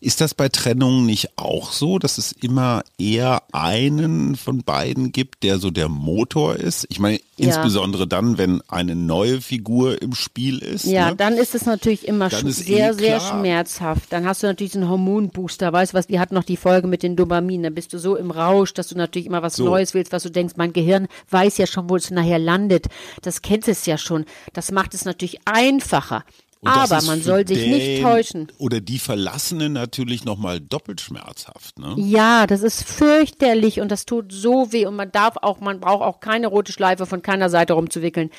Ist 0.01 0.21
das 0.21 0.33
bei 0.33 0.49
Trennungen 0.49 1.05
nicht 1.05 1.37
auch 1.37 1.71
so, 1.71 1.97
dass 1.97 2.17
es 2.17 2.31
immer 2.31 2.83
eher 2.99 3.41
einen 3.53 4.35
von 4.35 4.63
beiden 4.63 5.11
gibt, 5.11 5.43
der 5.43 5.57
so 5.57 5.71
der 5.71 5.89
Motor 5.89 6.57
ist? 6.57 6.85
Ich 6.89 6.99
meine, 6.99 7.19
ja. 7.37 7.47
insbesondere 7.47 8.07
dann, 8.07 8.37
wenn 8.37 8.61
eine 8.67 8.95
neue 8.95 9.41
Figur 9.41 10.01
im 10.01 10.13
Spiel 10.13 10.59
ist. 10.59 10.85
Ja, 10.85 11.09
ne? 11.09 11.15
dann 11.15 11.33
ist 11.35 11.55
es 11.55 11.65
natürlich 11.65 12.07
immer 12.07 12.29
sehr, 12.29 12.91
eh 12.91 12.93
sehr 12.93 13.19
schmerzhaft. 13.19 14.11
Dann 14.11 14.25
hast 14.25 14.43
du 14.43 14.47
natürlich 14.47 14.75
einen 14.75 14.89
Hormonbooster, 14.89 15.73
weißt 15.73 15.93
du 15.93 15.97
was, 15.97 16.07
die 16.07 16.19
hat 16.19 16.31
noch 16.31 16.43
die 16.43 16.57
Folge 16.57 16.87
mit 16.87 17.01
den 17.01 17.15
Dopamin. 17.15 17.63
Da 17.63 17.69
bist 17.69 17.93
du 17.93 17.97
so 17.97 18.15
im 18.15 18.31
Rausch, 18.31 18.73
dass 18.73 18.89
du 18.89 18.95
natürlich 18.95 19.25
immer 19.25 19.41
was 19.41 19.55
so. 19.55 19.65
Neues 19.65 19.93
willst, 19.93 20.11
was 20.11 20.24
du 20.25 20.31
denkst, 20.31 20.55
mein 20.57 20.73
Gehirn 20.73 21.07
weiß 21.29 21.57
ja 21.57 21.67
schon, 21.67 21.89
wo 21.89 21.95
es 21.95 22.11
nachher 22.11 22.39
landet. 22.39 22.87
Das 23.21 23.41
kennt 23.41 23.67
es 23.67 23.85
ja 23.85 23.97
schon. 23.97 24.25
Das 24.53 24.71
macht 24.71 24.93
es 24.93 25.05
natürlich 25.05 25.39
einfacher. 25.45 26.25
Aber 26.63 27.01
man 27.03 27.21
soll 27.21 27.47
sich 27.47 27.67
nicht 27.67 28.01
täuschen. 28.01 28.51
Oder 28.57 28.81
die 28.81 28.97
Verlassenen 28.97 29.73
natürlich 29.73 30.25
nochmal 30.25 30.59
doppelt 30.59 31.01
schmerzhaft. 31.01 31.77
Ne? 31.77 31.95
Ja, 31.97 32.47
das 32.47 32.63
ist 32.63 32.83
fürchterlich 32.83 33.81
und 33.81 33.91
das 33.91 34.05
tut 34.05 34.31
so 34.31 34.71
weh 34.71 34.85
und 34.85 34.95
man 34.95 35.11
darf 35.11 35.35
auch, 35.41 35.59
man 35.59 35.79
braucht 35.79 36.03
auch 36.03 36.19
keine 36.19 36.47
rote 36.47 36.71
Schleife 36.71 37.05
von 37.05 37.21
keiner 37.21 37.49
Seite 37.49 37.73
rumzuwickeln. 37.73 38.31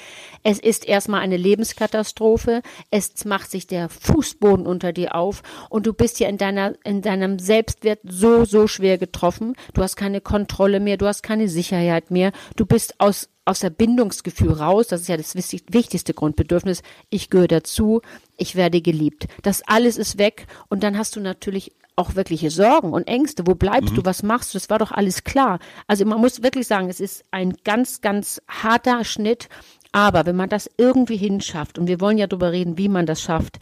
Es 0.42 0.58
ist 0.58 0.86
erstmal 0.86 1.20
eine 1.20 1.36
Lebenskatastrophe. 1.36 2.62
Es 2.90 3.24
macht 3.24 3.50
sich 3.50 3.66
der 3.66 3.88
Fußboden 3.88 4.66
unter 4.66 4.92
dir 4.92 5.14
auf 5.14 5.42
und 5.70 5.86
du 5.86 5.92
bist 5.92 6.18
ja 6.18 6.28
in 6.28 6.38
deiner, 6.38 6.74
in 6.84 7.02
deinem 7.02 7.38
Selbstwert 7.38 8.00
so, 8.04 8.44
so 8.44 8.66
schwer 8.66 8.98
getroffen. 8.98 9.54
Du 9.74 9.82
hast 9.82 9.96
keine 9.96 10.20
Kontrolle 10.20 10.80
mehr, 10.80 10.96
du 10.96 11.06
hast 11.06 11.22
keine 11.22 11.48
Sicherheit 11.48 12.10
mehr. 12.10 12.32
Du 12.56 12.66
bist 12.66 12.98
aus 12.98 13.28
aus 13.46 13.60
der 13.60 13.70
Bindungsgefühl 13.70 14.52
raus, 14.52 14.88
das 14.88 15.02
ist 15.02 15.08
ja 15.08 15.16
das 15.16 15.34
wichtigste 15.34 16.12
Grundbedürfnis, 16.12 16.82
ich 17.08 17.30
gehöre 17.30 17.48
dazu, 17.48 18.02
ich 18.36 18.56
werde 18.56 18.82
geliebt. 18.82 19.28
Das 19.42 19.62
alles 19.66 19.96
ist 19.96 20.18
weg 20.18 20.46
und 20.68 20.82
dann 20.82 20.98
hast 20.98 21.16
du 21.16 21.20
natürlich 21.20 21.72
auch 21.94 22.14
wirkliche 22.14 22.50
Sorgen 22.50 22.92
und 22.92 23.08
Ängste. 23.08 23.46
Wo 23.46 23.54
bleibst 23.54 23.92
mhm. 23.92 23.96
du? 23.96 24.04
Was 24.04 24.22
machst 24.22 24.52
du? 24.52 24.58
Das 24.58 24.68
war 24.68 24.78
doch 24.78 24.92
alles 24.92 25.24
klar. 25.24 25.58
Also 25.86 26.04
man 26.04 26.20
muss 26.20 26.42
wirklich 26.42 26.66
sagen, 26.66 26.90
es 26.90 27.00
ist 27.00 27.24
ein 27.30 27.54
ganz, 27.64 28.02
ganz 28.02 28.42
harter 28.48 29.02
Schnitt. 29.04 29.48
Aber 29.92 30.26
wenn 30.26 30.36
man 30.36 30.50
das 30.50 30.68
irgendwie 30.76 31.16
hinschafft, 31.16 31.78
und 31.78 31.86
wir 31.86 32.00
wollen 32.02 32.18
ja 32.18 32.26
darüber 32.26 32.52
reden, 32.52 32.76
wie 32.76 32.90
man 32.90 33.06
das 33.06 33.22
schafft, 33.22 33.60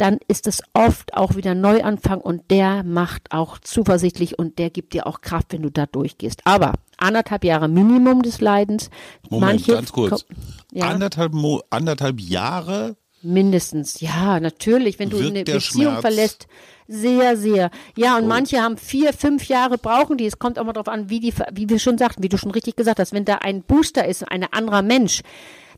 dann 0.00 0.18
ist 0.28 0.46
es 0.46 0.62
oft 0.72 1.14
auch 1.14 1.36
wieder 1.36 1.54
Neuanfang 1.54 2.20
und 2.20 2.50
der 2.50 2.82
macht 2.84 3.32
auch 3.32 3.58
zuversichtlich 3.58 4.38
und 4.38 4.58
der 4.58 4.70
gibt 4.70 4.94
dir 4.94 5.06
auch 5.06 5.20
Kraft, 5.20 5.52
wenn 5.52 5.62
du 5.62 5.70
da 5.70 5.84
durchgehst. 5.86 6.40
Aber 6.44 6.72
anderthalb 6.96 7.44
Jahre 7.44 7.68
Minimum 7.68 8.22
des 8.22 8.40
Leidens. 8.40 8.88
Moment, 9.28 9.52
Manche, 9.52 9.72
ganz 9.74 9.92
kurz. 9.92 10.24
Ja. 10.72 10.86
Anderthalb, 10.86 11.34
anderthalb 11.68 12.18
Jahre? 12.20 12.96
Mindestens, 13.22 14.00
ja, 14.00 14.40
natürlich. 14.40 14.98
Wenn 14.98 15.10
du 15.10 15.18
eine 15.18 15.44
Beziehung 15.44 15.60
Schmerz 15.60 16.00
verlässt, 16.00 16.46
sehr, 16.88 17.36
sehr. 17.36 17.70
Ja, 17.94 18.16
und 18.16 18.24
oh. 18.24 18.28
manche 18.28 18.62
haben 18.62 18.78
vier, 18.78 19.12
fünf 19.12 19.44
Jahre 19.48 19.76
brauchen 19.76 20.16
die. 20.16 20.24
Es 20.24 20.38
kommt 20.38 20.58
auch 20.58 20.64
mal 20.64 20.72
darauf 20.72 20.88
an, 20.88 21.10
wie 21.10 21.20
die, 21.20 21.34
wie 21.52 21.68
wir 21.68 21.78
schon 21.78 21.98
sagten, 21.98 22.22
wie 22.22 22.30
du 22.30 22.38
schon 22.38 22.52
richtig 22.52 22.76
gesagt 22.76 22.98
hast, 22.98 23.12
wenn 23.12 23.26
da 23.26 23.36
ein 23.36 23.62
Booster 23.62 24.06
ist, 24.08 24.26
ein 24.26 24.44
anderer 24.44 24.80
Mensch, 24.80 25.20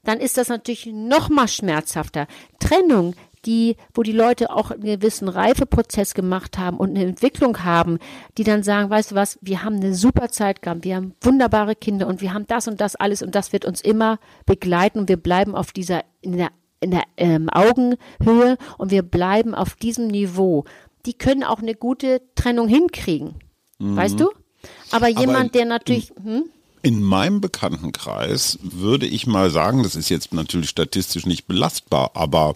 dann 0.04 0.20
ist 0.20 0.38
das 0.38 0.48
natürlich 0.48 0.86
noch 0.86 1.28
mal 1.28 1.48
schmerzhafter. 1.48 2.28
Trennung 2.60 3.14
die, 3.44 3.76
wo 3.94 4.02
die 4.02 4.12
Leute 4.12 4.50
auch 4.50 4.70
einen 4.70 4.82
gewissen 4.82 5.28
Reifeprozess 5.28 6.14
gemacht 6.14 6.58
haben 6.58 6.76
und 6.76 6.90
eine 6.90 7.04
Entwicklung 7.04 7.64
haben, 7.64 7.98
die 8.38 8.44
dann 8.44 8.62
sagen, 8.62 8.90
weißt 8.90 9.12
du 9.12 9.14
was, 9.14 9.38
wir 9.40 9.62
haben 9.62 9.76
eine 9.76 9.94
super 9.94 10.28
Zeit 10.30 10.62
gehabt, 10.62 10.84
wir 10.84 10.96
haben 10.96 11.14
wunderbare 11.20 11.74
Kinder 11.74 12.06
und 12.06 12.20
wir 12.20 12.32
haben 12.32 12.46
das 12.46 12.68
und 12.68 12.80
das 12.80 12.96
alles 12.96 13.22
und 13.22 13.34
das 13.34 13.52
wird 13.52 13.64
uns 13.64 13.80
immer 13.80 14.18
begleiten 14.46 14.98
und 14.98 15.08
wir 15.08 15.16
bleiben 15.16 15.54
auf 15.54 15.72
dieser, 15.72 16.04
in 16.20 16.36
der, 16.36 16.50
in 16.80 16.92
der 16.92 17.04
ähm, 17.16 17.48
Augenhöhe 17.50 18.56
und 18.78 18.90
wir 18.90 19.02
bleiben 19.02 19.54
auf 19.54 19.74
diesem 19.74 20.08
Niveau. 20.08 20.64
Die 21.06 21.14
können 21.14 21.42
auch 21.42 21.58
eine 21.58 21.74
gute 21.74 22.22
Trennung 22.34 22.68
hinkriegen. 22.68 23.34
Mhm. 23.78 23.96
Weißt 23.96 24.20
du? 24.20 24.30
Aber 24.92 25.08
jemand, 25.08 25.38
Aber 25.38 25.48
der 25.48 25.64
natürlich, 25.64 26.12
hm? 26.22 26.44
In 26.84 27.00
meinem 27.00 27.40
Bekanntenkreis 27.40 28.58
würde 28.60 29.06
ich 29.06 29.26
mal 29.28 29.50
sagen, 29.50 29.84
das 29.84 29.94
ist 29.94 30.08
jetzt 30.08 30.32
natürlich 30.32 30.68
statistisch 30.68 31.26
nicht 31.26 31.46
belastbar, 31.46 32.10
aber 32.14 32.54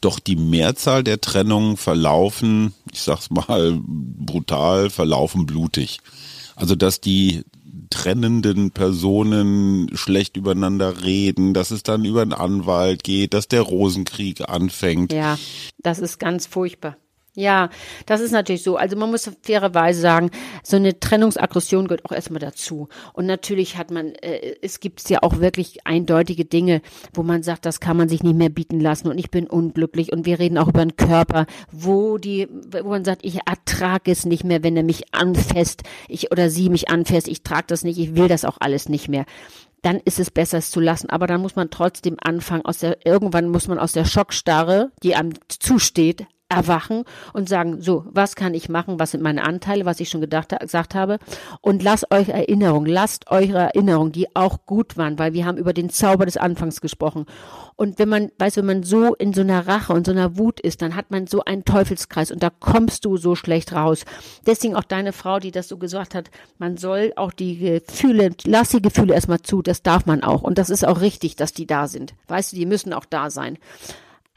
Doch 0.00 0.18
die 0.20 0.36
Mehrzahl 0.36 1.02
der 1.02 1.20
Trennungen 1.20 1.76
verlaufen, 1.76 2.74
ich 2.92 3.02
sag's 3.02 3.30
mal 3.30 3.80
brutal, 3.82 4.90
verlaufen 4.90 5.46
blutig. 5.46 5.98
Also 6.54 6.74
dass 6.74 7.00
die 7.00 7.42
trennenden 7.90 8.70
Personen 8.70 9.90
schlecht 9.96 10.36
übereinander 10.36 11.02
reden, 11.02 11.54
dass 11.54 11.70
es 11.70 11.82
dann 11.82 12.04
über 12.04 12.22
einen 12.22 12.32
Anwalt 12.32 13.02
geht, 13.02 13.34
dass 13.34 13.48
der 13.48 13.62
Rosenkrieg 13.62 14.48
anfängt. 14.48 15.12
Ja, 15.12 15.38
das 15.78 15.98
ist 15.98 16.18
ganz 16.18 16.46
furchtbar. 16.46 16.96
Ja, 17.38 17.70
das 18.06 18.20
ist 18.20 18.32
natürlich 18.32 18.64
so. 18.64 18.76
Also 18.76 18.96
man 18.96 19.12
muss 19.12 19.30
fairerweise 19.42 20.00
sagen, 20.00 20.32
so 20.64 20.74
eine 20.74 20.98
Trennungsaggression 20.98 21.86
gehört 21.86 22.04
auch 22.04 22.10
erstmal 22.10 22.40
dazu. 22.40 22.88
Und 23.12 23.26
natürlich 23.26 23.76
hat 23.76 23.92
man, 23.92 24.16
äh, 24.16 24.56
es 24.60 24.80
gibt 24.80 25.08
ja 25.08 25.22
auch 25.22 25.38
wirklich 25.38 25.86
eindeutige 25.86 26.44
Dinge, 26.44 26.82
wo 27.14 27.22
man 27.22 27.44
sagt, 27.44 27.64
das 27.64 27.78
kann 27.78 27.96
man 27.96 28.08
sich 28.08 28.24
nicht 28.24 28.34
mehr 28.34 28.48
bieten 28.48 28.80
lassen 28.80 29.06
und 29.06 29.18
ich 29.18 29.30
bin 29.30 29.46
unglücklich 29.46 30.12
und 30.12 30.26
wir 30.26 30.40
reden 30.40 30.58
auch 30.58 30.66
über 30.66 30.84
den 30.84 30.96
Körper, 30.96 31.46
wo 31.70 32.18
die, 32.18 32.48
wo 32.82 32.88
man 32.88 33.04
sagt, 33.04 33.24
ich 33.24 33.38
ertrage 33.46 34.10
es 34.10 34.26
nicht 34.26 34.42
mehr, 34.42 34.64
wenn 34.64 34.76
er 34.76 34.82
mich 34.82 35.14
anfasst, 35.14 35.84
ich 36.08 36.32
oder 36.32 36.50
sie 36.50 36.68
mich 36.68 36.90
anfasst, 36.90 37.28
ich 37.28 37.44
trage 37.44 37.66
das 37.68 37.84
nicht, 37.84 38.00
ich 38.00 38.16
will 38.16 38.26
das 38.26 38.44
auch 38.44 38.56
alles 38.58 38.88
nicht 38.88 39.08
mehr 39.08 39.26
dann 39.82 40.00
ist 40.04 40.18
es 40.18 40.32
besser, 40.32 40.58
es 40.58 40.72
zu 40.72 40.80
lassen. 40.80 41.08
Aber 41.08 41.28
dann 41.28 41.40
muss 41.40 41.54
man 41.54 41.70
trotzdem 41.70 42.16
anfangen, 42.20 42.64
aus 42.64 42.78
der, 42.78 43.06
irgendwann 43.06 43.48
muss 43.48 43.68
man 43.68 43.78
aus 43.78 43.92
der 43.92 44.04
Schockstarre, 44.04 44.90
die 45.04 45.14
einem 45.14 45.34
zusteht, 45.48 46.26
erwachen 46.48 47.04
und 47.32 47.48
sagen, 47.48 47.82
so, 47.82 48.04
was 48.10 48.34
kann 48.34 48.54
ich 48.54 48.68
machen, 48.68 48.98
was 48.98 49.10
sind 49.10 49.22
meine 49.22 49.44
Anteile, 49.44 49.84
was 49.84 50.00
ich 50.00 50.08
schon 50.08 50.20
gedacht, 50.20 50.58
gesagt 50.58 50.94
habe 50.94 51.18
und 51.60 51.82
lasst 51.82 52.10
euch 52.10 52.28
Erinnerung, 52.28 52.86
lasst 52.86 53.30
eure 53.30 53.58
Erinnerung, 53.58 54.12
die 54.12 54.34
auch 54.34 54.64
gut 54.64 54.96
waren, 54.96 55.18
weil 55.18 55.34
wir 55.34 55.44
haben 55.44 55.58
über 55.58 55.72
den 55.72 55.90
Zauber 55.90 56.24
des 56.24 56.36
Anfangs 56.36 56.80
gesprochen 56.80 57.26
und 57.76 57.98
wenn 58.00 58.08
man, 58.08 58.32
weißt 58.38 58.56
du, 58.56 58.60
wenn 58.62 58.66
man 58.66 58.82
so 58.82 59.14
in 59.14 59.32
so 59.32 59.42
einer 59.42 59.68
Rache 59.68 59.92
und 59.92 60.06
so 60.06 60.12
einer 60.12 60.36
Wut 60.36 60.58
ist, 60.58 60.82
dann 60.82 60.96
hat 60.96 61.10
man 61.10 61.26
so 61.26 61.44
einen 61.44 61.64
Teufelskreis 61.64 62.32
und 62.32 62.42
da 62.42 62.50
kommst 62.50 63.04
du 63.04 63.16
so 63.18 63.36
schlecht 63.36 63.72
raus. 63.72 64.04
Deswegen 64.46 64.74
auch 64.74 64.82
deine 64.82 65.12
Frau, 65.12 65.38
die 65.38 65.52
das 65.52 65.68
so 65.68 65.76
gesagt 65.76 66.14
hat, 66.16 66.30
man 66.58 66.76
soll 66.76 67.12
auch 67.14 67.32
die 67.32 67.58
Gefühle, 67.58 68.30
lass 68.44 68.70
die 68.70 68.82
Gefühle 68.82 69.14
erstmal 69.14 69.42
zu, 69.42 69.62
das 69.62 69.82
darf 69.82 70.06
man 70.06 70.24
auch 70.24 70.42
und 70.42 70.58
das 70.58 70.70
ist 70.70 70.84
auch 70.84 71.00
richtig, 71.00 71.36
dass 71.36 71.52
die 71.52 71.66
da 71.66 71.86
sind. 71.86 72.14
Weißt 72.26 72.52
du, 72.52 72.56
die 72.56 72.66
müssen 72.66 72.92
auch 72.92 73.04
da 73.04 73.30
sein. 73.30 73.58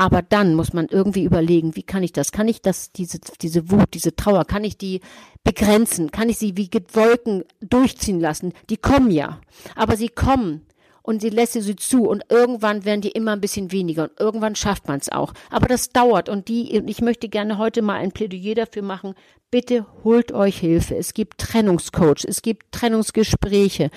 Aber 0.02 0.24
dann 0.24 0.56
muss 0.56 0.74
man 0.74 0.88
irgendwie 0.88 1.26
überlegen, 1.26 1.76
wie 1.76 1.84
kann 1.84 2.02
ich 2.02 2.12
das? 2.12 2.32
Kann 2.32 2.48
ich 2.48 2.64
das, 2.64 2.92
diese, 2.92 3.20
diese 3.40 3.70
Wut, 3.70 3.94
diese 3.94 4.16
Trauer, 4.16 4.46
kann 4.46 4.64
ich 4.64 4.76
die 4.76 5.00
begrenzen? 5.44 6.10
Kann 6.10 6.28
ich 6.28 6.40
sie 6.40 6.58
wie 6.58 6.72
Wolken 6.94 7.44
durchziehen 7.60 8.20
lassen? 8.20 8.54
Die 8.72 8.78
kommen 8.78 9.12
ja. 9.12 9.40
Aber 9.76 9.96
sie 9.96 10.10
kommen 10.10 10.66
und 11.04 11.22
sie 11.22 11.30
lässt 11.30 11.54
sie 11.54 11.76
zu 11.76 12.10
und 12.10 12.24
irgendwann 12.30 12.84
werden 12.84 13.02
die 13.02 13.12
immer 13.12 13.34
ein 13.34 13.42
bisschen 13.42 13.72
weniger 13.72 14.06
und 14.06 14.20
irgendwann 14.20 14.56
schafft 14.56 14.88
man 14.88 15.00
es 15.00 15.10
auch. 15.10 15.34
Aber 15.52 15.68
das 15.68 15.90
dauert 15.90 16.30
und 16.30 16.48
die, 16.48 16.76
ich 16.76 17.02
möchte 17.02 17.30
gerne 17.30 17.60
heute 17.60 17.84
mal 17.84 17.98
ein 17.98 18.12
Plädoyer 18.12 18.56
dafür 18.56 18.82
machen. 18.82 19.14
Bitte 19.52 19.86
holt 20.04 20.32
euch 20.32 20.58
Hilfe. 20.58 20.96
Es 20.96 21.14
gibt 21.14 21.38
Trennungscoach, 21.38 22.26
es 22.28 22.42
gibt 22.42 22.72
Trennungsgespräche 22.72 23.92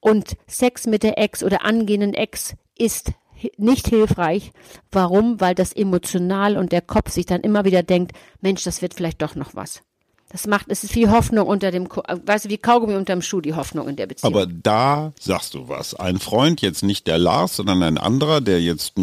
und 0.00 0.36
Sex 0.46 0.86
mit 0.86 1.02
der 1.02 1.16
Ex 1.16 1.42
oder 1.42 1.64
angehenden 1.64 2.12
Ex 2.12 2.56
ist 2.76 3.12
nicht 3.56 3.88
hilfreich. 3.88 4.52
Warum? 4.90 5.40
Weil 5.40 5.54
das 5.54 5.72
emotional 5.72 6.56
und 6.56 6.72
der 6.72 6.82
Kopf 6.82 7.10
sich 7.10 7.26
dann 7.26 7.42
immer 7.42 7.64
wieder 7.64 7.82
denkt, 7.82 8.12
Mensch, 8.40 8.62
das 8.64 8.82
wird 8.82 8.94
vielleicht 8.94 9.22
doch 9.22 9.34
noch 9.34 9.54
was. 9.54 9.82
Das 10.28 10.48
macht, 10.48 10.66
es 10.68 10.82
ist 10.82 10.96
wie 10.96 11.08
Hoffnung 11.08 11.46
unter 11.46 11.70
dem, 11.70 11.88
weißt 11.88 12.46
du, 12.46 12.48
wie 12.48 12.58
Kaugummi 12.58 12.96
unterm 12.96 13.22
Schuh, 13.22 13.40
die 13.40 13.54
Hoffnung 13.54 13.88
in 13.88 13.94
der 13.94 14.06
Beziehung. 14.06 14.34
Aber 14.34 14.46
da 14.46 15.12
sagst 15.20 15.54
du 15.54 15.68
was. 15.68 15.94
Ein 15.94 16.18
Freund, 16.18 16.60
jetzt 16.62 16.82
nicht 16.82 17.06
der 17.06 17.16
Lars, 17.16 17.56
sondern 17.56 17.82
ein 17.84 17.96
anderer, 17.96 18.40
der 18.40 18.60
jetzt 18.60 18.94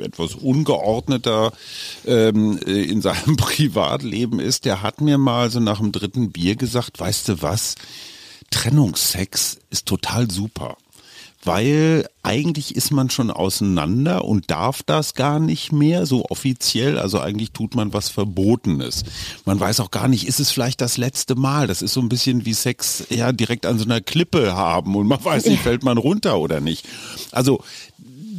etwas 0.00 0.36
ungeordneter 0.36 1.52
ähm, 2.06 2.58
in 2.58 3.02
seinem 3.02 3.36
Privatleben 3.36 4.38
ist, 4.38 4.66
der 4.66 4.82
hat 4.82 5.00
mir 5.00 5.18
mal 5.18 5.50
so 5.50 5.58
nach 5.58 5.78
dem 5.78 5.90
dritten 5.90 6.30
Bier 6.30 6.54
gesagt, 6.54 7.00
weißt 7.00 7.28
du 7.28 7.42
was? 7.42 7.74
Trennungsex 8.50 9.58
ist 9.70 9.86
total 9.86 10.30
super 10.30 10.76
weil 11.44 12.08
eigentlich 12.22 12.74
ist 12.74 12.90
man 12.90 13.10
schon 13.10 13.30
auseinander 13.30 14.24
und 14.24 14.50
darf 14.50 14.82
das 14.82 15.14
gar 15.14 15.38
nicht 15.38 15.72
mehr 15.72 16.04
so 16.04 16.24
offiziell. 16.28 16.98
Also 16.98 17.20
eigentlich 17.20 17.52
tut 17.52 17.74
man 17.74 17.92
was 17.92 18.08
Verbotenes. 18.08 19.04
Man 19.44 19.58
weiß 19.58 19.80
auch 19.80 19.90
gar 19.90 20.08
nicht, 20.08 20.26
ist 20.26 20.40
es 20.40 20.50
vielleicht 20.50 20.80
das 20.80 20.96
letzte 20.96 21.36
Mal? 21.36 21.66
Das 21.66 21.80
ist 21.80 21.92
so 21.92 22.00
ein 22.00 22.08
bisschen 22.08 22.44
wie 22.44 22.54
Sex 22.54 23.04
ja 23.10 23.32
direkt 23.32 23.66
an 23.66 23.78
so 23.78 23.84
einer 23.84 24.00
Klippe 24.00 24.54
haben 24.56 24.96
und 24.96 25.06
man 25.06 25.24
weiß 25.24 25.46
nicht, 25.46 25.62
fällt 25.62 25.84
man 25.84 25.96
runter 25.98 26.38
oder 26.38 26.60
nicht. 26.60 26.86
Also 27.30 27.62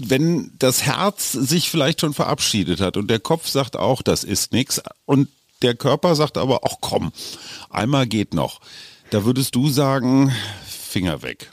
wenn 0.02 0.52
das 0.60 0.84
Herz 0.84 1.32
sich 1.32 1.70
vielleicht 1.70 2.02
schon 2.02 2.14
verabschiedet 2.14 2.80
hat 2.82 2.98
und 2.98 3.10
der 3.10 3.20
Kopf 3.20 3.48
sagt 3.48 3.76
auch, 3.76 4.02
das 4.02 4.24
ist 4.24 4.52
nichts 4.52 4.82
und 5.06 5.30
der 5.62 5.76
Körper 5.76 6.16
sagt 6.16 6.38
aber, 6.38 6.62
ach 6.64 6.76
komm, 6.80 7.12
einmal 7.70 8.08
geht 8.08 8.34
noch. 8.34 8.62
Da 9.10 9.26
würdest 9.26 9.56
du 9.56 9.70
sagen, 9.70 10.32
Finger 10.66 11.22
weg. 11.22 11.52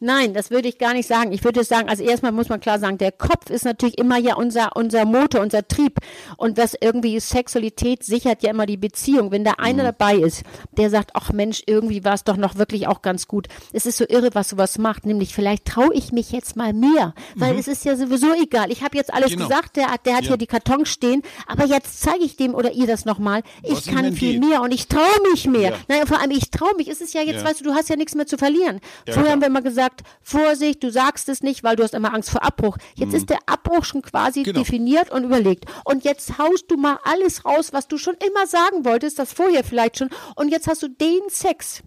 Nein, 0.00 0.34
das 0.34 0.50
würde 0.50 0.68
ich 0.68 0.78
gar 0.78 0.92
nicht 0.92 1.06
sagen. 1.06 1.32
Ich 1.32 1.42
würde 1.44 1.64
sagen, 1.64 1.88
also 1.88 2.02
erstmal 2.02 2.32
muss 2.32 2.48
man 2.48 2.60
klar 2.60 2.78
sagen, 2.78 2.98
der 2.98 3.12
Kopf 3.12 3.50
ist 3.50 3.64
natürlich 3.64 3.98
immer 3.98 4.18
ja 4.18 4.36
unser, 4.36 4.76
unser 4.76 5.04
Motor, 5.04 5.40
unser 5.40 5.66
Trieb. 5.66 5.98
Und 6.36 6.58
das 6.58 6.74
irgendwie 6.78 7.18
Sexualität 7.18 8.04
sichert 8.04 8.42
ja 8.42 8.50
immer 8.50 8.66
die 8.66 8.76
Beziehung. 8.76 9.30
Wenn 9.30 9.44
da 9.44 9.52
einer 9.58 9.84
mhm. 9.84 9.86
dabei 9.98 10.16
ist, 10.16 10.42
der 10.72 10.90
sagt, 10.90 11.10
ach 11.14 11.32
Mensch, 11.32 11.62
irgendwie 11.66 12.04
war 12.04 12.14
es 12.14 12.24
doch 12.24 12.36
noch 12.36 12.56
wirklich 12.56 12.88
auch 12.88 13.00
ganz 13.00 13.26
gut. 13.26 13.48
Es 13.72 13.86
ist 13.86 13.96
so 13.96 14.04
irre, 14.06 14.30
was 14.34 14.50
sowas 14.50 14.78
macht. 14.78 15.06
Nämlich, 15.06 15.34
vielleicht 15.34 15.64
traue 15.64 15.94
ich 15.94 16.12
mich 16.12 16.30
jetzt 16.30 16.56
mal 16.56 16.72
mehr. 16.72 17.14
Weil 17.34 17.54
mhm. 17.54 17.60
es 17.60 17.68
ist 17.68 17.84
ja 17.84 17.96
sowieso 17.96 18.34
egal. 18.34 18.70
Ich 18.70 18.82
habe 18.82 18.96
jetzt 18.96 19.12
alles 19.12 19.30
genau. 19.30 19.48
gesagt, 19.48 19.76
der, 19.76 19.86
der 20.04 20.16
hat 20.16 20.24
ja. 20.24 20.28
hier 20.28 20.36
die 20.36 20.46
Kartons 20.46 20.88
stehen. 20.88 21.22
Aber 21.46 21.64
jetzt 21.64 22.00
zeige 22.00 22.24
ich 22.24 22.36
dem 22.36 22.54
oder 22.54 22.72
ihr 22.72 22.86
das 22.86 23.04
nochmal. 23.04 23.42
Ich 23.62 23.86
kann 23.86 24.12
viel 24.12 24.40
mehr 24.40 24.60
und 24.62 24.72
ich 24.72 24.88
traue 24.88 25.30
mich 25.30 25.46
mehr. 25.46 25.70
Ja. 25.70 25.76
Naja, 25.88 26.06
vor 26.06 26.20
allem, 26.20 26.32
ich 26.32 26.50
traue 26.50 26.74
mich. 26.76 26.88
Es 26.88 27.00
ist 27.00 27.14
ja 27.14 27.22
jetzt, 27.22 27.42
ja. 27.42 27.44
weißt 27.44 27.60
du, 27.60 27.64
du 27.64 27.74
hast 27.74 27.88
ja 27.88 27.96
nichts 27.96 28.14
mehr 28.14 28.26
zu 28.26 28.36
verlieren. 28.36 28.80
Vorher 29.08 29.32
haben 29.32 29.40
wir 29.40 29.48
immer 29.48 29.62
gesagt, 29.62 29.85
gesagt, 29.86 30.02
Vorsicht, 30.20 30.82
du 30.82 30.90
sagst 30.90 31.28
es 31.28 31.42
nicht, 31.42 31.62
weil 31.62 31.76
du 31.76 31.82
hast 31.82 31.94
immer 31.94 32.12
Angst 32.12 32.30
vor 32.30 32.42
Abbruch. 32.42 32.76
Jetzt 32.94 33.10
mhm. 33.10 33.16
ist 33.16 33.30
der 33.30 33.38
Abbruch 33.46 33.84
schon 33.84 34.02
quasi 34.02 34.42
genau. 34.42 34.60
definiert 34.60 35.10
und 35.10 35.24
überlegt. 35.24 35.66
Und 35.84 36.04
jetzt 36.04 36.38
haust 36.38 36.70
du 36.70 36.76
mal 36.76 36.98
alles 37.04 37.44
raus, 37.44 37.72
was 37.72 37.88
du 37.88 37.98
schon 37.98 38.16
immer 38.26 38.46
sagen 38.46 38.84
wolltest, 38.84 39.18
das 39.18 39.32
vorher 39.32 39.64
vielleicht 39.64 39.98
schon. 39.98 40.10
Und 40.34 40.48
jetzt 40.48 40.66
hast 40.66 40.82
du 40.82 40.88
den 40.88 41.20
Sex, 41.28 41.82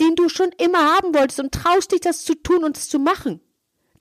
den 0.00 0.14
du 0.14 0.28
schon 0.28 0.50
immer 0.58 0.94
haben 0.96 1.14
wolltest 1.14 1.40
und 1.40 1.52
traust 1.52 1.92
dich, 1.92 2.00
das 2.00 2.24
zu 2.24 2.34
tun 2.34 2.64
und 2.64 2.76
es 2.76 2.88
zu 2.88 2.98
machen. 2.98 3.40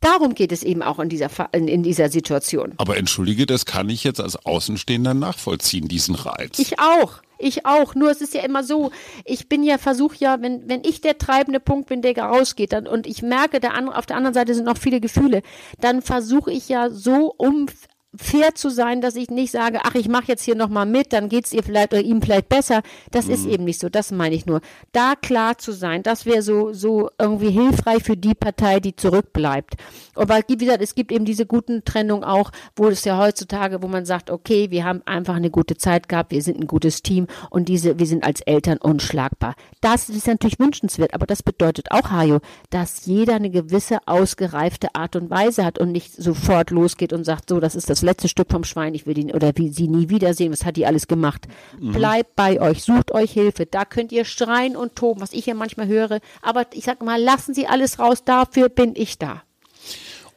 Darum 0.01 0.33
geht 0.33 0.51
es 0.51 0.63
eben 0.63 0.81
auch 0.81 0.99
in 0.99 1.09
dieser, 1.09 1.29
in, 1.53 1.83
dieser 1.83 2.09
Situation. 2.09 2.73
Aber 2.77 2.97
entschuldige, 2.97 3.45
das 3.45 3.65
kann 3.65 3.87
ich 3.87 4.03
jetzt 4.03 4.19
als 4.19 4.35
Außenstehender 4.35 5.13
nachvollziehen, 5.13 5.87
diesen 5.87 6.15
Reiz. 6.15 6.57
Ich 6.57 6.79
auch. 6.79 7.21
Ich 7.37 7.65
auch. 7.65 7.93
Nur 7.93 8.09
es 8.09 8.19
ist 8.19 8.33
ja 8.33 8.41
immer 8.41 8.63
so, 8.63 8.91
ich 9.25 9.47
bin 9.47 9.63
ja, 9.63 9.77
versuche 9.77 10.15
ja, 10.19 10.41
wenn, 10.41 10.67
wenn 10.67 10.83
ich 10.83 11.01
der 11.01 11.17
treibende 11.17 11.59
Punkt 11.59 11.87
bin, 11.87 12.01
der 12.01 12.17
rausgeht, 12.17 12.73
dann, 12.73 12.87
und 12.87 13.05
ich 13.05 13.21
merke, 13.21 13.59
der 13.59 13.75
andere, 13.75 13.97
auf 13.97 14.07
der 14.07 14.17
anderen 14.17 14.33
Seite 14.33 14.55
sind 14.55 14.65
noch 14.65 14.77
viele 14.77 15.01
Gefühle, 15.01 15.43
dann 15.79 16.01
versuche 16.01 16.51
ich 16.51 16.67
ja 16.67 16.89
so 16.89 17.33
um 17.37 17.67
fair 18.15 18.55
zu 18.55 18.69
sein, 18.69 18.99
dass 18.99 19.15
ich 19.15 19.29
nicht 19.29 19.51
sage, 19.51 19.79
ach, 19.83 19.95
ich 19.95 20.09
mache 20.09 20.25
jetzt 20.27 20.43
hier 20.43 20.55
nochmal 20.55 20.85
mit, 20.85 21.13
dann 21.13 21.29
geht's 21.29 21.53
ihr 21.53 21.63
vielleicht 21.63 21.93
oder 21.93 22.01
ihm 22.01 22.21
vielleicht 22.21 22.49
besser. 22.49 22.81
Das 23.11 23.27
mhm. 23.27 23.33
ist 23.33 23.45
eben 23.45 23.63
nicht 23.63 23.79
so, 23.79 23.87
das 23.87 24.11
meine 24.11 24.35
ich 24.35 24.45
nur. 24.45 24.59
Da 24.91 25.13
klar 25.15 25.57
zu 25.57 25.71
sein, 25.71 26.03
das 26.03 26.25
wäre 26.25 26.41
so, 26.41 26.73
so 26.73 27.09
irgendwie 27.17 27.51
hilfreich 27.51 28.03
für 28.03 28.17
die 28.17 28.35
Partei, 28.35 28.81
die 28.81 28.95
zurückbleibt. 28.95 29.75
Aber 30.15 30.41
wie 30.47 30.57
gesagt, 30.57 30.81
es 30.81 30.93
gibt 30.93 31.11
eben 31.11 31.23
diese 31.23 31.45
guten 31.45 31.85
Trennungen 31.85 32.25
auch, 32.25 32.51
wo 32.75 32.87
es 32.87 33.05
ja 33.05 33.17
heutzutage, 33.17 33.81
wo 33.81 33.87
man 33.87 34.05
sagt, 34.05 34.29
okay, 34.29 34.71
wir 34.71 34.83
haben 34.83 35.01
einfach 35.05 35.35
eine 35.35 35.49
gute 35.49 35.77
Zeit 35.77 36.09
gehabt, 36.09 36.31
wir 36.31 36.41
sind 36.41 36.59
ein 36.59 36.67
gutes 36.67 37.03
Team 37.03 37.27
und 37.49 37.69
diese, 37.69 37.97
wir 37.97 38.07
sind 38.07 38.25
als 38.25 38.41
Eltern 38.41 38.77
unschlagbar. 38.77 39.55
Das 39.79 40.09
ist 40.09 40.27
natürlich 40.27 40.59
wünschenswert, 40.59 41.13
aber 41.13 41.25
das 41.25 41.43
bedeutet 41.43 41.91
auch, 41.91 42.11
Hajo, 42.11 42.39
dass 42.71 43.05
jeder 43.05 43.35
eine 43.35 43.49
gewisse 43.49 43.99
ausgereifte 44.05 44.95
Art 44.95 45.15
und 45.15 45.29
Weise 45.29 45.63
hat 45.63 45.79
und 45.79 45.93
nicht 45.93 46.13
sofort 46.13 46.71
losgeht 46.71 47.13
und 47.13 47.23
sagt, 47.23 47.47
so, 47.47 47.61
das 47.61 47.75
ist 47.75 47.89
das 47.89 48.00
letzte 48.01 48.27
Stück 48.27 48.51
vom 48.51 48.63
Schwein, 48.63 48.93
ich 48.93 49.05
will 49.05 49.17
ihn 49.17 49.31
oder 49.31 49.51
wie 49.55 49.69
sie 49.69 49.87
nie 49.87 50.09
wiedersehen, 50.09 50.51
was 50.51 50.65
hat 50.65 50.77
die 50.77 50.85
alles 50.85 51.07
gemacht? 51.07 51.47
Mhm. 51.79 51.91
Bleibt 51.93 52.35
bei 52.35 52.61
euch, 52.61 52.83
sucht 52.83 53.11
euch 53.11 53.31
Hilfe, 53.31 53.65
da 53.65 53.85
könnt 53.85 54.11
ihr 54.11 54.25
schreien 54.25 54.75
und 54.75 54.95
toben, 54.95 55.21
was 55.21 55.33
ich 55.33 55.45
ja 55.45 55.53
manchmal 55.53 55.87
höre, 55.87 56.19
aber 56.41 56.65
ich 56.73 56.85
sag 56.85 57.01
mal, 57.03 57.21
lassen 57.21 57.53
Sie 57.53 57.67
alles 57.67 57.99
raus, 57.99 58.23
dafür 58.23 58.69
bin 58.69 58.93
ich 58.95 59.17
da. 59.17 59.43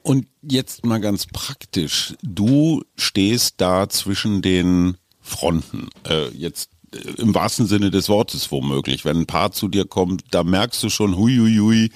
Und 0.02 0.26
jetzt 0.42 0.84
mal 0.84 1.00
ganz 1.00 1.26
praktisch, 1.26 2.14
du 2.22 2.82
stehst 2.94 3.54
da 3.62 3.88
zwischen 3.88 4.42
den 4.42 4.98
Fronten, 5.22 5.88
äh, 6.06 6.28
jetzt 6.28 6.68
äh, 6.92 7.22
im 7.22 7.34
wahrsten 7.34 7.66
Sinne 7.66 7.90
des 7.90 8.10
Wortes 8.10 8.52
womöglich. 8.52 9.06
Wenn 9.06 9.16
ein 9.16 9.26
Paar 9.26 9.52
zu 9.52 9.68
dir 9.68 9.86
kommt, 9.86 10.24
da 10.30 10.44
merkst 10.44 10.82
du 10.82 10.90
schon, 10.90 11.16
hui, 11.16 11.38
hui, 11.38 11.56
hui, 11.56 11.90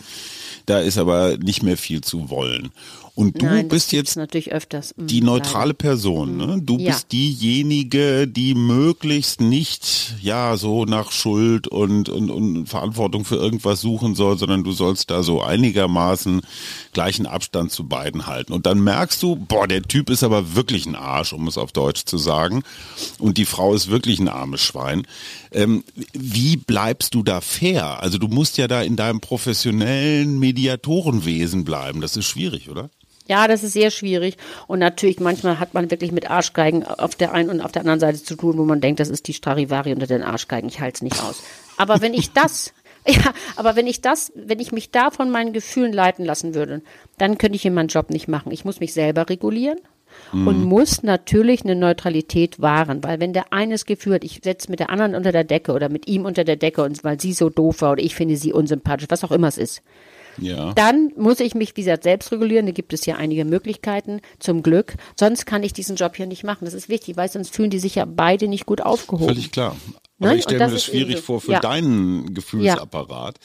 da 0.65 0.81
ist 0.81 0.97
aber 0.97 1.37
nicht 1.37 1.63
mehr 1.63 1.77
viel 1.77 2.01
zu 2.01 2.31
wollen. 2.31 2.71
Und 3.19 3.43
du 3.43 3.47
Nein, 3.47 3.67
bist 3.67 3.91
jetzt 3.91 4.17
natürlich 4.17 4.53
öfters. 4.53 4.95
Mhm, 4.97 5.09
die 5.09 5.23
neutrale 5.23 5.71
leider. 5.71 5.75
Person. 5.75 6.37
Ne? 6.37 6.61
Du 6.63 6.79
ja. 6.79 6.93
bist 6.93 7.11
diejenige, 7.11 8.29
die 8.29 8.55
möglichst 8.55 9.41
nicht 9.41 10.15
ja 10.23 10.57
so 10.57 10.85
nach 10.85 11.11
Schuld 11.11 11.67
und, 11.67 12.09
und, 12.09 12.31
und 12.31 12.67
Verantwortung 12.69 13.25
für 13.25 13.35
irgendwas 13.35 13.81
suchen 13.81 14.15
soll, 14.15 14.39
sondern 14.39 14.63
du 14.63 14.71
sollst 14.71 15.11
da 15.11 15.25
so 15.25 15.43
einigermaßen 15.43 16.43
gleichen 16.93 17.27
Abstand 17.27 17.73
zu 17.73 17.89
beiden 17.89 18.29
halten. 18.29 18.53
Und 18.53 18.67
dann 18.67 18.85
merkst 18.85 19.21
du, 19.21 19.35
boah, 19.35 19.67
der 19.67 19.83
Typ 19.83 20.11
ist 20.11 20.23
aber 20.23 20.55
wirklich 20.55 20.87
ein 20.87 20.95
Arsch, 20.95 21.33
um 21.33 21.49
es 21.49 21.59
auf 21.59 21.73
Deutsch 21.73 22.05
zu 22.05 22.19
sagen. 22.19 22.63
Und 23.19 23.37
die 23.37 23.47
Frau 23.47 23.75
ist 23.75 23.91
wirklich 23.91 24.21
ein 24.21 24.29
armes 24.29 24.61
Schwein. 24.61 25.09
Ähm, 25.51 25.83
wie 26.13 26.57
bleibst 26.57 27.17
du 27.17 27.25
da 27.25 27.41
fair? 27.41 28.01
Also 28.01 28.19
du 28.19 28.29
musst 28.29 28.59
ja 28.59 28.69
da 28.69 28.81
in 28.81 28.95
deinem 28.95 29.19
professionellen 29.19 30.39
Mediatorenwesen 30.39 31.65
bleiben. 31.65 32.01
Das 32.01 32.17
ist 32.17 32.27
schwierig, 32.27 32.71
oder? 32.71 32.91
Ja, 33.29 33.47
das 33.47 33.63
ist 33.63 33.75
sehr 33.75 33.91
schwierig. 33.91 34.37
Und 34.67 34.79
natürlich, 34.79 35.21
manchmal 35.21 35.61
hat 35.61 35.75
man 35.75 35.91
wirklich 35.91 36.13
mit 36.13 36.31
Arschgeigen 36.31 36.85
auf 36.85 37.15
der 37.15 37.33
einen 37.33 37.51
und 37.51 37.61
auf 37.61 37.73
der 37.73 37.83
anderen 37.83 38.01
Seite 38.01 38.23
zu 38.23 38.35
tun, 38.37 38.57
wo 38.57 38.65
man 38.65 38.81
denkt, 38.81 39.01
das 39.01 39.11
ist 39.11 39.29
die 39.29 39.35
Strarivari 39.35 39.93
unter 39.93 40.07
den 40.07 40.23
Arschgeigen. 40.23 40.69
Ich 40.69 40.81
halte 40.81 40.97
es 40.97 41.03
nicht 41.03 41.23
aus. 41.23 41.43
Aber 41.77 42.01
wenn 42.01 42.15
ich 42.15 42.33
das, 42.33 42.73
ja, 43.07 43.33
aber 43.57 43.77
wenn 43.77 43.87
ich 43.87 44.01
das, 44.01 44.33
wenn 44.35 44.61
ich 44.61 44.73
mich 44.73 44.91
da 44.91 45.11
von 45.11 45.31
meinen 45.31 45.53
Gefühlen 45.53 45.93
leiten 45.93 46.25
lassen 46.25 46.55
würde, 46.55 46.83
dann 47.19 47.37
könnte 47.37 47.57
ich 47.57 47.63
hier 47.63 47.71
meinen 47.71 47.89
Job 47.89 48.11
nicht 48.11 48.29
machen. 48.29 48.51
Ich 48.51 48.65
muss 48.65 48.81
mich 48.81 48.95
selber 48.95 49.29
regulieren 49.29 49.79
und 50.33 50.61
mhm. 50.61 50.65
muss 50.65 51.03
natürlich 51.03 51.65
eine 51.65 51.75
Neutralität 51.75 52.61
wahren, 52.61 53.03
weil 53.03 53.21
wenn 53.21 53.33
der 53.33 53.53
eine 53.53 53.75
das 53.75 53.87
Gefühl 53.87 54.15
hat, 54.15 54.25
ich 54.25 54.41
setze 54.43 54.71
mit 54.71 54.81
der 54.81 54.91
anderen 54.91 55.15
unter 55.15 55.33
der 55.33 55.45
Decke 55.45 55.73
oder 55.73 55.89
mit 55.89 56.07
ihm 56.09 56.25
unter 56.25 56.45
der 56.45 56.57
Decke 56.57 56.83
und 56.83 57.03
weil 57.05 57.21
sie 57.21 57.33
so 57.33 57.49
doof 57.49 57.83
war 57.83 57.93
oder 57.93 58.03
ich 58.03 58.15
finde 58.15 58.37
sie 58.37 58.53
unsympathisch, 58.53 59.09
was 59.11 59.25
auch 59.25 59.31
immer 59.31 59.49
es 59.49 59.59
ist, 59.59 59.83
ja. 60.41 60.73
Dann 60.75 61.13
muss 61.17 61.41
ich 61.41 61.55
mich, 61.55 61.77
wie 61.77 61.83
gesagt, 61.83 62.03
selbst 62.03 62.33
regulieren. 62.33 62.67
Da 62.67 62.73
gibt 62.73 62.93
es 62.93 63.07
ja 63.07 63.17
einige 63.17 63.45
Möglichkeiten, 63.45 64.21
zum 64.39 64.63
Glück. 64.63 64.95
Sonst 65.19 65.47
kann 65.47 65.63
ich 65.63 65.73
diesen 65.73 65.97
Job 65.97 66.17
hier 66.17 66.27
nicht 66.27 66.45
machen. 66.45 66.65
Das 66.65 66.75
ist 66.75 66.89
wichtig, 66.89 67.17
weil 67.17 67.31
sonst 67.31 67.55
fühlen 67.55 67.71
die 67.71 67.79
sich 67.79 67.97
ja 67.97 68.05
beide 68.05 68.49
nicht 68.49 68.67
gut 68.67 68.81
aufgehoben. 68.81 69.29
Völlig 69.29 69.53
klar. 69.53 69.77
Aber 70.21 70.35
ich 70.35 70.43
stelle 70.43 70.67
mir 70.67 70.73
das 70.73 70.85
schwierig 70.85 71.17
so. 71.17 71.23
vor 71.23 71.41
für 71.41 71.53
ja. 71.53 71.61
deinen 71.61 72.35
Gefühlsapparat. 72.35 73.37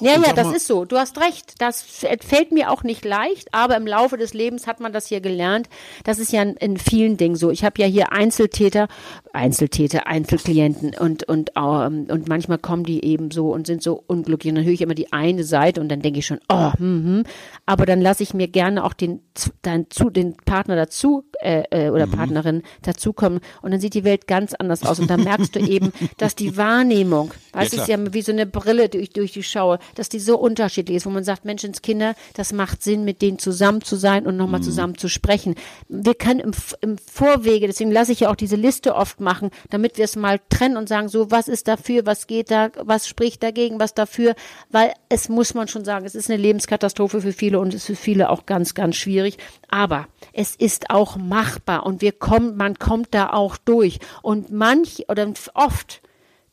Ja, 0.00 0.12
ja, 0.12 0.22
ja 0.28 0.32
das 0.32 0.54
ist 0.54 0.66
so. 0.66 0.84
Du 0.84 0.96
hast 0.96 1.18
recht. 1.18 1.54
Das 1.58 1.82
fällt 1.82 2.52
mir 2.52 2.70
auch 2.70 2.84
nicht 2.84 3.04
leicht, 3.04 3.52
aber 3.52 3.76
im 3.76 3.86
Laufe 3.86 4.16
des 4.16 4.32
Lebens 4.32 4.68
hat 4.68 4.78
man 4.78 4.92
das 4.92 5.08
hier 5.08 5.20
gelernt. 5.20 5.68
Das 6.04 6.20
ist 6.20 6.32
ja 6.32 6.42
in, 6.42 6.54
in 6.56 6.76
vielen 6.76 7.16
Dingen 7.16 7.34
so. 7.34 7.50
Ich 7.50 7.64
habe 7.64 7.80
ja 7.82 7.86
hier 7.88 8.12
Einzeltäter, 8.12 8.86
Einzeltäter, 9.32 10.06
Einzelklienten 10.06 10.94
und, 10.94 11.24
und, 11.24 11.50
ähm, 11.56 12.06
und 12.08 12.28
manchmal 12.28 12.58
kommen 12.58 12.84
die 12.84 13.04
eben 13.04 13.32
so 13.32 13.52
und 13.52 13.66
sind 13.66 13.82
so 13.82 14.02
unglücklich. 14.06 14.52
Und 14.52 14.56
dann 14.56 14.64
höre 14.64 14.72
ich 14.72 14.82
immer 14.82 14.94
die 14.94 15.12
eine 15.12 15.42
Seite 15.42 15.80
und 15.80 15.88
dann 15.88 16.00
denke 16.00 16.20
ich 16.20 16.26
schon, 16.26 16.40
oh, 16.48 16.72
hm, 16.74 17.04
hm. 17.04 17.24
aber 17.66 17.86
dann 17.86 18.00
lasse 18.00 18.22
ich 18.22 18.34
mir 18.34 18.46
gerne 18.46 18.84
auch 18.84 18.92
den, 18.92 19.20
dann 19.62 19.86
zu, 19.90 20.10
den 20.10 20.36
Partner 20.36 20.76
dazu 20.76 21.24
äh, 21.40 21.64
äh, 21.70 21.90
oder 21.90 22.06
mhm. 22.06 22.12
Partnerin 22.12 22.62
dazukommen 22.82 23.40
und 23.62 23.72
dann 23.72 23.80
sieht 23.80 23.94
die 23.94 24.04
Welt 24.04 24.26
ganz 24.26 24.54
anders 24.54 24.84
aus 24.84 25.00
und 25.00 25.10
dann 25.10 25.24
merkst 25.24 25.56
du 25.56 25.60
eben, 25.60 25.92
dass 26.20 26.34
die 26.34 26.58
Wahrnehmung, 26.58 27.32
weißt 27.52 27.72
ja, 27.72 27.82
ist 27.82 27.88
ja 27.88 28.12
wie 28.12 28.20
so 28.20 28.30
eine 28.30 28.44
Brille, 28.44 28.90
durch, 28.90 29.08
durch 29.08 29.32
die 29.32 29.42
schaue, 29.42 29.78
dass 29.94 30.10
die 30.10 30.18
so 30.18 30.36
unterschiedlich 30.38 30.98
ist, 30.98 31.06
wo 31.06 31.10
man 31.10 31.24
sagt, 31.24 31.46
Menschenskinder, 31.46 32.14
das 32.34 32.52
macht 32.52 32.82
Sinn, 32.82 33.04
mit 33.04 33.22
denen 33.22 33.38
zusammen 33.38 33.80
zu 33.80 33.96
sein 33.96 34.26
und 34.26 34.36
nochmal 34.36 34.60
mhm. 34.60 34.64
zusammen 34.64 34.98
zu 34.98 35.08
sprechen. 35.08 35.54
Wir 35.88 36.14
können 36.14 36.40
im, 36.40 36.50
im 36.82 36.98
Vorwege, 36.98 37.66
deswegen 37.66 37.90
lasse 37.90 38.12
ich 38.12 38.20
ja 38.20 38.30
auch 38.30 38.36
diese 38.36 38.56
Liste 38.56 38.96
oft 38.96 39.20
machen, 39.20 39.50
damit 39.70 39.96
wir 39.96 40.04
es 40.04 40.14
mal 40.14 40.40
trennen 40.50 40.76
und 40.76 40.90
sagen, 40.90 41.08
so, 41.08 41.30
was 41.30 41.48
ist 41.48 41.68
dafür, 41.68 42.04
was 42.04 42.26
geht 42.26 42.50
da, 42.50 42.68
was 42.82 43.08
spricht 43.08 43.42
dagegen, 43.42 43.80
was 43.80 43.94
dafür, 43.94 44.34
weil 44.68 44.92
es 45.08 45.30
muss 45.30 45.54
man 45.54 45.68
schon 45.68 45.86
sagen, 45.86 46.04
es 46.04 46.14
ist 46.14 46.28
eine 46.28 46.40
Lebenskatastrophe 46.40 47.22
für 47.22 47.32
viele 47.32 47.60
und 47.60 47.68
es 47.68 47.76
ist 47.76 47.86
für 47.86 47.96
viele 47.96 48.28
auch 48.28 48.44
ganz, 48.44 48.74
ganz 48.74 48.96
schwierig. 48.96 49.38
Aber 49.70 50.06
es 50.34 50.54
ist 50.54 50.90
auch 50.90 51.16
machbar 51.16 51.86
und 51.86 52.02
wir 52.02 52.12
kommen, 52.12 52.58
man 52.58 52.78
kommt 52.78 53.14
da 53.14 53.30
auch 53.30 53.56
durch. 53.56 54.00
Und 54.20 54.52
manch 54.52 55.06
oder 55.08 55.32
oft 55.54 56.02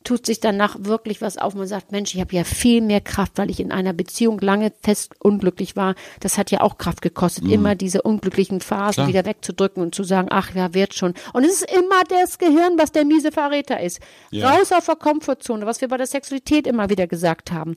tut 0.08 0.24
sich 0.24 0.40
danach 0.40 0.74
wirklich 0.78 1.20
was 1.20 1.36
auf. 1.36 1.54
Man 1.54 1.66
sagt, 1.66 1.92
Mensch, 1.92 2.14
ich 2.14 2.20
habe 2.22 2.34
ja 2.34 2.42
viel 2.42 2.80
mehr 2.80 3.02
Kraft, 3.02 3.32
weil 3.36 3.50
ich 3.50 3.60
in 3.60 3.70
einer 3.70 3.92
Beziehung 3.92 4.40
lange 4.40 4.72
fest 4.80 5.14
unglücklich 5.18 5.76
war. 5.76 5.96
Das 6.20 6.38
hat 6.38 6.50
ja 6.50 6.62
auch 6.62 6.78
Kraft 6.78 7.02
gekostet, 7.02 7.44
mhm. 7.44 7.50
immer 7.50 7.74
diese 7.74 8.00
unglücklichen 8.00 8.62
Phasen 8.62 8.94
Klar. 8.94 9.08
wieder 9.08 9.26
wegzudrücken 9.26 9.82
und 9.82 9.94
zu 9.94 10.04
sagen, 10.04 10.28
ach 10.30 10.54
ja, 10.54 10.72
wird 10.72 10.94
schon. 10.94 11.12
Und 11.34 11.44
es 11.44 11.60
ist 11.60 11.70
immer 11.70 12.04
das 12.08 12.38
Gehirn, 12.38 12.78
was 12.78 12.90
der 12.90 13.04
miese 13.04 13.32
Verräter 13.32 13.80
ist. 13.80 14.00
Ja. 14.30 14.50
Raus 14.50 14.72
auf 14.72 14.86
der 14.86 14.96
Komfortzone, 14.96 15.66
was 15.66 15.82
wir 15.82 15.88
bei 15.88 15.98
der 15.98 16.06
Sexualität 16.06 16.66
immer 16.66 16.88
wieder 16.88 17.06
gesagt 17.06 17.52
haben. 17.52 17.76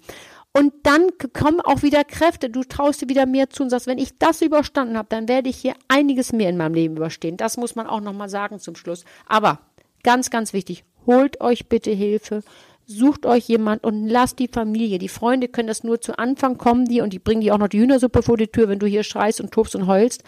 Und 0.54 0.72
dann 0.84 1.10
kommen 1.34 1.60
auch 1.60 1.84
wieder 1.84 2.06
Kräfte. 2.06 2.50
Du 2.50 2.64
traust 2.64 3.02
dir 3.02 3.10
wieder 3.10 3.26
mehr 3.26 3.50
zu 3.50 3.64
und 3.64 3.72
sagst, 3.72 3.88
wenn 3.88 3.98
ich 3.98 4.18
das 4.20 4.42
überstanden 4.42 4.98
habe, 4.98 5.10
dann 5.10 5.28
werde 5.28 5.50
ich 5.50 5.58
hier 5.58 5.74
einiges 5.90 6.32
mehr 6.32 6.50
in 6.50 6.56
meinem 6.56 6.76
Leben 6.76 6.96
überstehen. 6.96 7.36
Das 7.36 7.58
muss 7.58 7.76
man 7.76 7.88
auch 7.88 8.00
nochmal 8.00 8.30
sagen 8.30 8.60
zum 8.60 8.78
Schluss. 8.78 9.04
Aber 9.26 9.60
ganz, 10.04 10.30
ganz 10.30 10.54
wichtig, 10.54 10.86
holt 11.06 11.42
euch 11.42 11.68
bitte 11.68 11.92
Hilfe, 11.92 12.44
sucht 12.86 13.26
euch 13.26 13.48
jemand 13.48 13.84
und 13.84 14.08
lasst 14.08 14.40
die 14.40 14.48
Familie. 14.48 15.00
Die 15.00 15.08
Freunde 15.08 15.48
können 15.48 15.68
das 15.68 15.84
nur 15.84 16.02
zu 16.02 16.18
Anfang 16.18 16.58
kommen, 16.58 16.86
die 16.86 17.02
und 17.02 17.14
die 17.14 17.20
bringen 17.20 17.42
dir 17.42 17.56
auch 17.56 17.60
noch 17.60 17.70
die 17.70 17.80
Hühnersuppe 17.80 18.22
vor 18.22 18.38
die 18.38 18.48
Tür, 18.48 18.70
wenn 18.70 18.80
du 18.80 18.88
hier 18.88 19.04
schreist 19.04 19.42
und 19.42 19.52
tobst 19.52 19.76
und 19.76 19.88
heulst. 19.88 20.24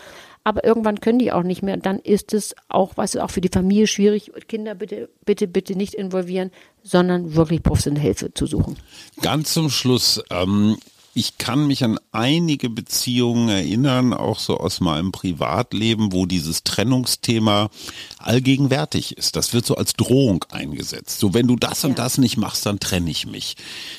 Aber 0.46 0.64
irgendwann 0.64 1.00
können 1.00 1.20
die 1.20 1.32
auch 1.32 1.44
nicht 1.44 1.64
mehr. 1.64 1.78
Dann 1.78 2.00
ist 2.00 2.34
es 2.34 2.54
auch, 2.68 2.98
weißt 2.98 3.16
du, 3.16 3.24
auch 3.24 3.32
für 3.32 3.42
die 3.42 3.50
Familie 3.50 3.88
schwierig. 3.88 4.32
Kinder 4.48 4.76
bitte, 4.76 5.10
bitte, 5.26 5.48
bitte 5.48 5.76
nicht 5.76 5.94
involvieren, 5.94 6.52
sondern 6.84 7.36
wirklich 7.36 7.64
professionelle 7.64 8.04
Hilfe 8.04 8.34
zu 8.34 8.46
suchen. 8.46 8.78
Ganz 9.22 9.54
zum 9.54 9.70
Schluss, 9.70 10.22
ähm, 10.30 10.78
ich 11.16 11.38
kann 11.38 11.68
mich 11.68 11.84
an 11.84 12.00
einige 12.12 12.70
Beziehungen 12.70 13.50
erinnern, 13.50 14.14
auch 14.14 14.40
so 14.40 14.58
aus 14.58 14.80
meinem 14.80 15.12
Privatleben, 15.12 16.12
wo 16.12 16.26
dieses 16.26 16.64
Trennungsthema 16.64 17.70
allgegenwärtig 18.18 19.16
ist. 19.18 19.36
Das 19.36 19.54
wird 19.54 19.66
so 19.66 19.76
als 19.76 19.94
Drohung 19.94 20.44
eingesetzt. 20.52 21.20
So, 21.20 21.36
wenn 21.36 21.48
du 21.48 21.56
das 21.56 21.86
und 21.86 22.00
das 22.00 22.18
nicht 22.18 22.38
machst, 22.38 22.66
dann 22.66 22.80
trenne 22.80 23.12
ich 23.12 23.28
mich. 23.28 23.58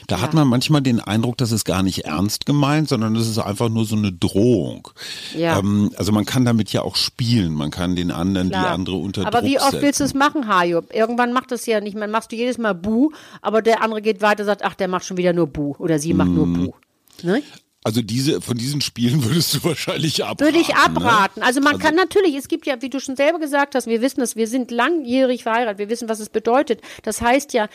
Da 0.08 0.16
ja. 0.16 0.22
hat 0.22 0.34
man 0.34 0.48
manchmal 0.48 0.82
den 0.82 0.98
Eindruck, 0.98 1.38
das 1.38 1.52
ist 1.52 1.64
gar 1.64 1.84
nicht 1.84 2.04
ernst 2.04 2.46
gemeint, 2.46 2.88
sondern 2.88 3.14
es 3.14 3.28
ist 3.28 3.38
einfach 3.38 3.68
nur 3.68 3.84
so 3.84 3.94
eine 3.94 4.12
Drohung. 4.12 4.88
Ja. 5.36 5.58
Ähm, 5.60 5.92
also 5.96 6.10
man 6.10 6.24
kann 6.24 6.44
damit 6.44 6.72
ja 6.72 6.82
auch 6.82 6.96
spielen. 6.96 7.54
Man 7.54 7.70
kann 7.70 7.94
den 7.94 8.10
anderen, 8.10 8.48
Klar. 8.48 8.64
die 8.64 8.70
andere 8.70 8.96
unter 8.96 9.26
Aber 9.26 9.40
Druck 9.40 9.50
wie 9.50 9.58
oft 9.58 9.70
setzen. 9.70 9.82
willst 9.82 10.00
du 10.00 10.04
es 10.04 10.14
machen, 10.14 10.48
Hajo? 10.48 10.82
Irgendwann 10.92 11.32
macht 11.32 11.52
das 11.52 11.64
ja 11.66 11.80
nicht. 11.80 11.96
Man 11.96 12.10
machst 12.10 12.32
du 12.32 12.36
jedes 12.36 12.58
Mal 12.58 12.74
Bu, 12.74 13.12
aber 13.40 13.62
der 13.62 13.82
andere 13.82 14.02
geht 14.02 14.20
weiter 14.20 14.40
und 14.40 14.46
sagt, 14.46 14.64
ach, 14.64 14.74
der 14.74 14.88
macht 14.88 15.04
schon 15.04 15.16
wieder 15.16 15.32
nur 15.32 15.46
Bu 15.46 15.76
oder 15.78 16.00
sie 16.00 16.12
macht 16.12 16.30
mm. 16.30 16.34
nur 16.34 16.46
Bu. 16.46 16.72
Ne? 17.24 17.42
Also 17.82 18.00
diese, 18.00 18.40
von 18.40 18.56
diesen 18.56 18.80
Spielen 18.80 19.24
würdest 19.28 19.54
du 19.54 19.64
wahrscheinlich 19.64 20.24
abraten. 20.24 20.44
Würde 20.44 20.58
ich 20.58 20.74
abraten. 20.74 21.40
Ne? 21.40 21.46
Also 21.46 21.60
man 21.60 21.74
also 21.74 21.86
kann 21.86 21.94
natürlich, 21.94 22.34
es 22.34 22.48
gibt 22.48 22.66
ja, 22.66 22.80
wie 22.80 22.88
du 22.88 22.98
schon 23.00 23.16
selber 23.16 23.38
gesagt 23.38 23.74
hast, 23.74 23.86
wir 23.86 24.00
wissen 24.00 24.20
das, 24.20 24.36
wir 24.36 24.46
sind 24.46 24.70
langjährig 24.70 25.42
verheiratet, 25.42 25.78
wir 25.78 25.90
wissen, 25.90 26.08
was 26.08 26.20
es 26.20 26.30
bedeutet. 26.30 26.80
Das 27.02 27.20
heißt 27.20 27.52
ja, 27.52 27.68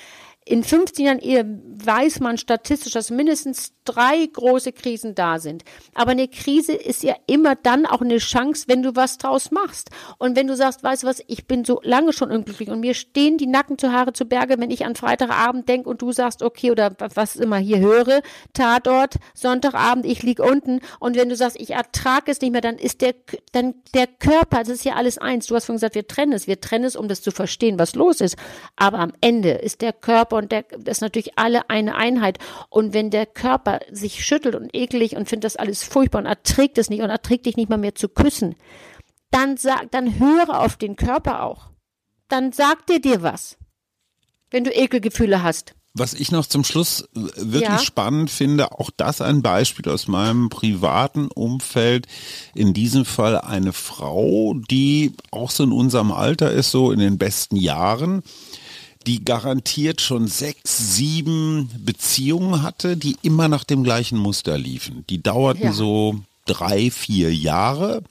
in 0.46 0.64
15 0.64 1.06
Jahren 1.06 1.62
weiß 1.86 2.22
man 2.22 2.38
statistisch, 2.38 2.94
dass 2.94 3.12
mindestens 3.12 3.74
drei 3.86 4.26
große 4.26 4.72
Krisen 4.72 5.16
da 5.16 5.40
sind. 5.40 5.64
Aber 5.94 6.12
eine 6.12 6.28
Krise 6.28 6.74
ist 6.74 7.04
ja 7.04 7.16
immer 7.28 7.56
dann 7.56 7.86
auch 7.86 8.02
eine 8.02 8.18
Chance, 8.18 8.66
wenn 8.68 8.82
du 8.82 8.96
was 8.96 9.18
draus 9.18 9.52
machst. 9.52 9.90
Und 10.18 10.36
wenn 10.36 10.48
du 10.48 10.56
sagst, 10.56 10.84
weißt 10.84 11.04
du 11.04 11.08
was, 11.08 11.22
ich 11.28 11.48
bin 11.48 11.66
so 11.66 11.80
lange 11.84 12.14
schon 12.14 12.32
unglücklich 12.32 12.70
und 12.70 12.80
mir 12.80 12.94
stehen 12.94 13.38
die 13.38 13.48
Nacken 13.48 13.78
zu 13.78 13.92
Haare 13.92 14.14
zu 14.14 14.26
Berge, 14.26 14.60
wenn 14.60 14.72
ich 14.72 14.86
an 14.86 14.96
Freitagabend 14.96 15.70
denke 15.70 15.90
und 15.90 16.02
du 16.02 16.12
sagst, 16.12 16.42
okay, 16.42 16.72
oder 16.72 16.96
was 17.16 17.36
immer 17.36 17.58
hier 17.58 17.80
höre, 17.80 18.22
Tatort, 18.54 19.16
Sonntagabend, 19.34 20.06
ich 20.06 20.24
lieg 20.24 20.40
unten 20.40 20.82
und 21.00 21.16
wenn 21.16 21.30
du 21.30 21.36
sagst, 21.36 21.60
ich 21.60 21.72
ertrage 21.72 22.32
es 22.32 22.42
nicht 22.42 22.52
mehr, 22.52 22.62
dann 22.62 22.78
ist 22.78 23.02
der, 23.02 23.14
dann 23.52 23.76
der 23.94 24.08
Körper, 24.08 24.60
das 24.60 24.70
ist 24.70 24.86
ja 24.86 24.96
alles 24.96 25.18
eins. 25.18 25.48
Du 25.48 25.56
hast 25.56 25.66
vorhin 25.66 25.78
gesagt, 25.78 25.96
wir 25.96 26.08
trennen 26.08 26.34
es. 26.34 26.48
Wir 26.48 26.60
trennen 26.60 26.86
es, 26.86 26.96
um 26.96 27.08
das 27.08 27.22
zu 27.22 27.32
verstehen, 27.32 27.80
was 27.80 27.96
los 27.96 28.22
ist. 28.22 28.36
Aber 28.76 29.00
am 29.00 29.14
Ende 29.22 29.52
ist 29.52 29.82
der 29.82 29.94
Körper 29.94 30.29
und 30.38 30.52
der, 30.52 30.64
das 30.64 30.98
ist 30.98 31.02
natürlich 31.02 31.38
alle 31.38 31.70
eine 31.70 31.96
Einheit. 31.96 32.40
Und 32.70 32.94
wenn 32.94 33.10
der 33.10 33.26
Körper 33.26 33.80
sich 33.92 34.24
schüttelt 34.24 34.56
und 34.56 34.74
eklig 34.74 35.16
und 35.16 35.28
findet 35.28 35.46
das 35.46 35.56
alles 35.56 35.84
furchtbar 35.84 36.20
und 36.20 36.26
erträgt 36.26 36.78
es 36.78 36.90
nicht 36.90 37.02
und 37.02 37.10
erträgt 37.10 37.46
dich 37.46 37.58
nicht 37.58 37.70
mal 37.70 37.78
mehr 37.78 37.96
zu 37.96 38.08
küssen, 38.08 38.56
dann 39.32 39.58
sag, 39.58 39.92
dann 39.92 40.20
höre 40.20 40.62
auf 40.62 40.78
den 40.78 40.96
Körper 40.96 41.44
auch. 41.44 41.70
Dann 42.30 42.52
sagt 42.52 42.90
er 42.90 43.00
dir 43.00 43.22
was. 43.22 43.58
Wenn 44.52 44.64
du 44.64 44.72
Ekelgefühle 44.72 45.44
hast. 45.44 45.76
Was 45.96 46.14
ich 46.14 46.32
noch 46.32 46.46
zum 46.46 46.64
Schluss 46.64 47.02
äh, 47.02 47.20
wirklich 47.38 47.64
ja. 47.64 47.80
spannend 47.80 48.30
finde, 48.30 48.72
auch 48.74 48.92
das 48.96 49.22
ein 49.22 49.42
Beispiel 49.42 49.90
aus 49.92 50.08
meinem 50.08 50.50
privaten 50.50 51.30
Umfeld. 51.30 52.08
In 52.54 52.74
diesem 52.74 53.06
Fall 53.06 53.40
eine 53.40 53.74
Frau, 53.74 54.54
die 54.70 55.14
auch 55.32 55.50
so 55.50 55.64
in 55.64 55.72
unserem 55.72 56.12
Alter 56.12 56.52
ist, 56.52 56.72
so 56.72 56.92
in 56.92 57.00
den 57.00 57.18
besten 57.18 57.56
Jahren, 57.56 58.22
die 59.08 59.24
garantiert 59.24 60.02
schon 60.02 60.28
sechs, 60.28 60.96
sieben 60.96 61.70
Beziehungen 61.84 62.62
hatte, 62.62 62.98
die 62.98 63.18
immer 63.22 63.48
nach 63.48 63.64
dem 63.64 63.84
gleichen 63.84 64.18
Muster 64.18 64.58
liefen. 64.58 65.06
Die 65.10 65.24
dauerten 65.24 65.64
ja. 65.64 65.74
so 65.74 66.20
drei, 66.46 66.92
vier 66.92 67.34
Jahre. 67.34 68.04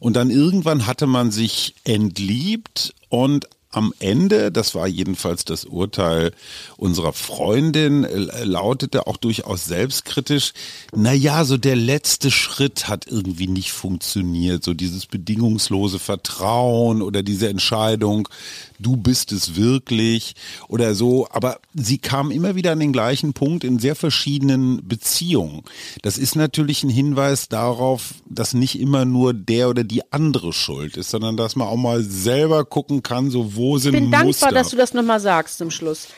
Und 0.00 0.14
dann 0.14 0.30
irgendwann 0.30 0.86
hatte 0.86 1.06
man 1.06 1.30
sich 1.30 1.74
entliebt 1.84 2.94
und 3.08 3.48
am 3.76 3.92
Ende, 3.98 4.50
das 4.50 4.74
war 4.74 4.88
jedenfalls 4.88 5.44
das 5.44 5.66
Urteil 5.66 6.32
unserer 6.78 7.12
Freundin, 7.12 8.04
äh, 8.04 8.44
lautete 8.44 9.06
auch 9.06 9.18
durchaus 9.18 9.66
selbstkritisch, 9.66 10.54
na 10.94 11.12
ja, 11.12 11.44
so 11.44 11.58
der 11.58 11.76
letzte 11.76 12.30
Schritt 12.30 12.88
hat 12.88 13.06
irgendwie 13.06 13.48
nicht 13.48 13.72
funktioniert, 13.72 14.64
so 14.64 14.72
dieses 14.72 15.04
bedingungslose 15.04 15.98
Vertrauen 15.98 17.02
oder 17.02 17.22
diese 17.22 17.50
Entscheidung, 17.50 18.30
du 18.78 18.96
bist 18.96 19.32
es 19.32 19.56
wirklich 19.56 20.34
oder 20.68 20.94
so, 20.94 21.28
aber 21.30 21.58
sie 21.74 21.98
kam 21.98 22.30
immer 22.30 22.54
wieder 22.54 22.72
an 22.72 22.80
den 22.80 22.92
gleichen 22.92 23.32
Punkt 23.32 23.64
in 23.64 23.78
sehr 23.78 23.96
verschiedenen 23.96 24.86
Beziehungen. 24.86 25.62
Das 26.02 26.18
ist 26.18 26.36
natürlich 26.36 26.82
ein 26.82 26.90
Hinweis 26.90 27.48
darauf, 27.48 28.14
dass 28.28 28.54
nicht 28.54 28.80
immer 28.80 29.04
nur 29.04 29.34
der 29.34 29.68
oder 29.68 29.84
die 29.84 30.12
andere 30.12 30.52
schuld 30.52 30.96
ist, 30.96 31.10
sondern 31.10 31.36
dass 31.36 31.56
man 31.56 31.68
auch 31.68 31.76
mal 31.76 32.02
selber 32.02 32.64
gucken 32.64 33.02
kann, 33.02 33.30
so 33.30 33.54
wo 33.56 33.78
sind 33.78 33.94
Ich 33.94 34.00
bin 34.00 34.10
Muster. 34.10 34.24
dankbar, 34.24 34.52
dass 34.52 34.70
du 34.70 34.76
das 34.76 34.94
nochmal 34.94 35.20
sagst 35.20 35.58
zum 35.58 35.70
Schluss. 35.70 36.08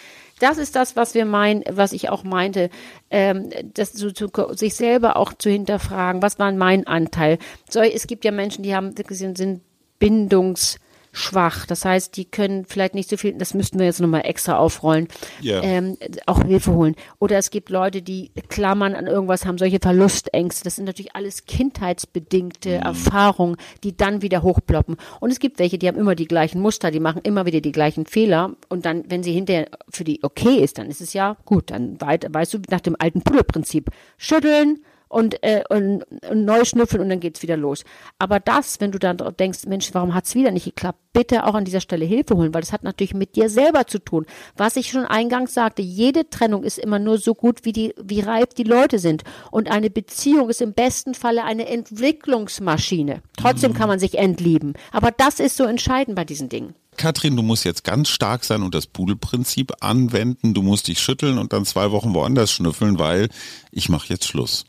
Das 0.40 0.58
ist 0.58 0.76
das, 0.76 0.94
was 0.94 1.14
wir 1.14 1.24
meinen, 1.24 1.64
was 1.68 1.92
ich 1.92 2.10
auch 2.10 2.22
meinte, 2.22 2.70
ähm, 3.10 3.50
das 3.74 3.92
zu, 3.92 4.12
zu, 4.12 4.28
sich 4.52 4.74
selber 4.74 5.16
auch 5.16 5.34
zu 5.34 5.50
hinterfragen. 5.50 6.22
Was 6.22 6.38
war 6.38 6.52
mein 6.52 6.86
Anteil? 6.86 7.38
So, 7.68 7.80
es 7.80 8.06
gibt 8.06 8.24
ja 8.24 8.30
Menschen, 8.30 8.62
die 8.62 8.74
haben 8.74 8.94
sind 9.10 9.62
Bindungs 9.98 10.78
schwach. 11.18 11.66
Das 11.66 11.84
heißt, 11.84 12.16
die 12.16 12.24
können 12.24 12.64
vielleicht 12.64 12.94
nicht 12.94 13.10
so 13.10 13.16
viel, 13.16 13.34
das 13.34 13.54
müssten 13.54 13.78
wir 13.78 13.86
jetzt 13.86 14.00
nochmal 14.00 14.22
extra 14.24 14.56
aufrollen, 14.56 15.08
yeah. 15.42 15.62
ähm, 15.62 15.96
auch 16.26 16.42
Hilfe 16.42 16.72
holen. 16.72 16.94
Oder 17.18 17.38
es 17.38 17.50
gibt 17.50 17.70
Leute, 17.70 18.02
die 18.02 18.30
klammern 18.48 18.94
an 18.94 19.06
irgendwas, 19.06 19.44
haben 19.44 19.58
solche 19.58 19.78
Verlustängste. 19.80 20.64
Das 20.64 20.76
sind 20.76 20.84
natürlich 20.84 21.14
alles 21.14 21.46
kindheitsbedingte 21.46 22.70
mhm. 22.70 22.82
Erfahrungen, 22.82 23.56
die 23.84 23.96
dann 23.96 24.22
wieder 24.22 24.42
hochploppen. 24.42 24.96
Und 25.20 25.30
es 25.30 25.40
gibt 25.40 25.58
welche, 25.58 25.78
die 25.78 25.88
haben 25.88 25.98
immer 25.98 26.14
die 26.14 26.28
gleichen 26.28 26.60
Muster, 26.60 26.90
die 26.90 27.00
machen 27.00 27.20
immer 27.22 27.46
wieder 27.46 27.60
die 27.60 27.72
gleichen 27.72 28.06
Fehler. 28.06 28.52
Und 28.68 28.86
dann, 28.86 29.04
wenn 29.08 29.22
sie 29.22 29.32
hinterher 29.32 29.68
für 29.90 30.04
die 30.04 30.22
okay 30.22 30.56
ist, 30.56 30.78
dann 30.78 30.88
ist 30.88 31.00
es 31.00 31.12
ja 31.12 31.36
gut. 31.44 31.70
Dann 31.70 31.98
weißt 32.00 32.54
du, 32.54 32.58
nach 32.70 32.80
dem 32.80 32.96
alten 32.98 33.22
Pulle-Prinzip. 33.22 33.90
Schütteln, 34.16 34.80
und, 35.08 35.42
äh, 35.42 35.62
und, 35.68 36.04
und 36.28 36.44
neu 36.44 36.64
schnüffeln 36.64 37.02
und 37.02 37.08
dann 37.08 37.20
geht's 37.20 37.42
wieder 37.42 37.56
los. 37.56 37.84
Aber 38.18 38.40
das, 38.40 38.80
wenn 38.80 38.92
du 38.92 38.98
dann 38.98 39.18
denkst, 39.38 39.66
Mensch, 39.66 39.90
warum 39.92 40.14
hat's 40.14 40.34
wieder 40.34 40.50
nicht 40.50 40.64
geklappt, 40.64 40.98
bitte 41.12 41.44
auch 41.46 41.54
an 41.54 41.64
dieser 41.64 41.80
Stelle 41.80 42.04
Hilfe 42.04 42.36
holen, 42.36 42.54
weil 42.54 42.60
das 42.60 42.72
hat 42.72 42.84
natürlich 42.84 43.14
mit 43.14 43.36
dir 43.36 43.50
selber 43.50 43.86
zu 43.86 43.98
tun. 43.98 44.26
Was 44.56 44.76
ich 44.76 44.90
schon 44.90 45.04
eingangs 45.04 45.54
sagte, 45.54 45.82
jede 45.82 46.30
Trennung 46.30 46.62
ist 46.62 46.78
immer 46.78 46.98
nur 46.98 47.18
so 47.18 47.34
gut, 47.34 47.64
wie 47.64 47.72
die, 47.72 47.94
wie 48.00 48.20
reif 48.20 48.54
die 48.54 48.64
Leute 48.64 48.98
sind. 48.98 49.24
Und 49.50 49.70
eine 49.70 49.90
Beziehung 49.90 50.48
ist 50.48 50.60
im 50.60 50.74
besten 50.74 51.14
Falle 51.14 51.44
eine 51.44 51.68
Entwicklungsmaschine. 51.68 53.22
Trotzdem 53.36 53.74
kann 53.74 53.88
man 53.88 53.98
sich 53.98 54.18
entlieben. 54.18 54.74
Aber 54.92 55.10
das 55.10 55.40
ist 55.40 55.56
so 55.56 55.64
entscheidend 55.64 56.16
bei 56.16 56.24
diesen 56.24 56.48
Dingen. 56.48 56.74
Katrin, 56.98 57.36
du 57.36 57.42
musst 57.42 57.64
jetzt 57.64 57.84
ganz 57.84 58.08
stark 58.08 58.44
sein 58.44 58.62
und 58.62 58.74
das 58.74 58.86
Pudelprinzip 58.86 59.72
anwenden. 59.80 60.52
Du 60.52 60.62
musst 60.62 60.88
dich 60.88 61.00
schütteln 61.00 61.38
und 61.38 61.52
dann 61.52 61.64
zwei 61.64 61.92
Wochen 61.92 62.12
woanders 62.12 62.50
schnüffeln, 62.50 62.98
weil 62.98 63.28
ich 63.70 63.88
mache 63.88 64.08
jetzt 64.08 64.26
Schluss. 64.26 64.66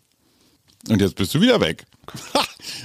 Und 0.89 1.01
jetzt 1.01 1.15
bist 1.15 1.33
du 1.33 1.41
wieder 1.41 1.59
weg. 1.61 1.85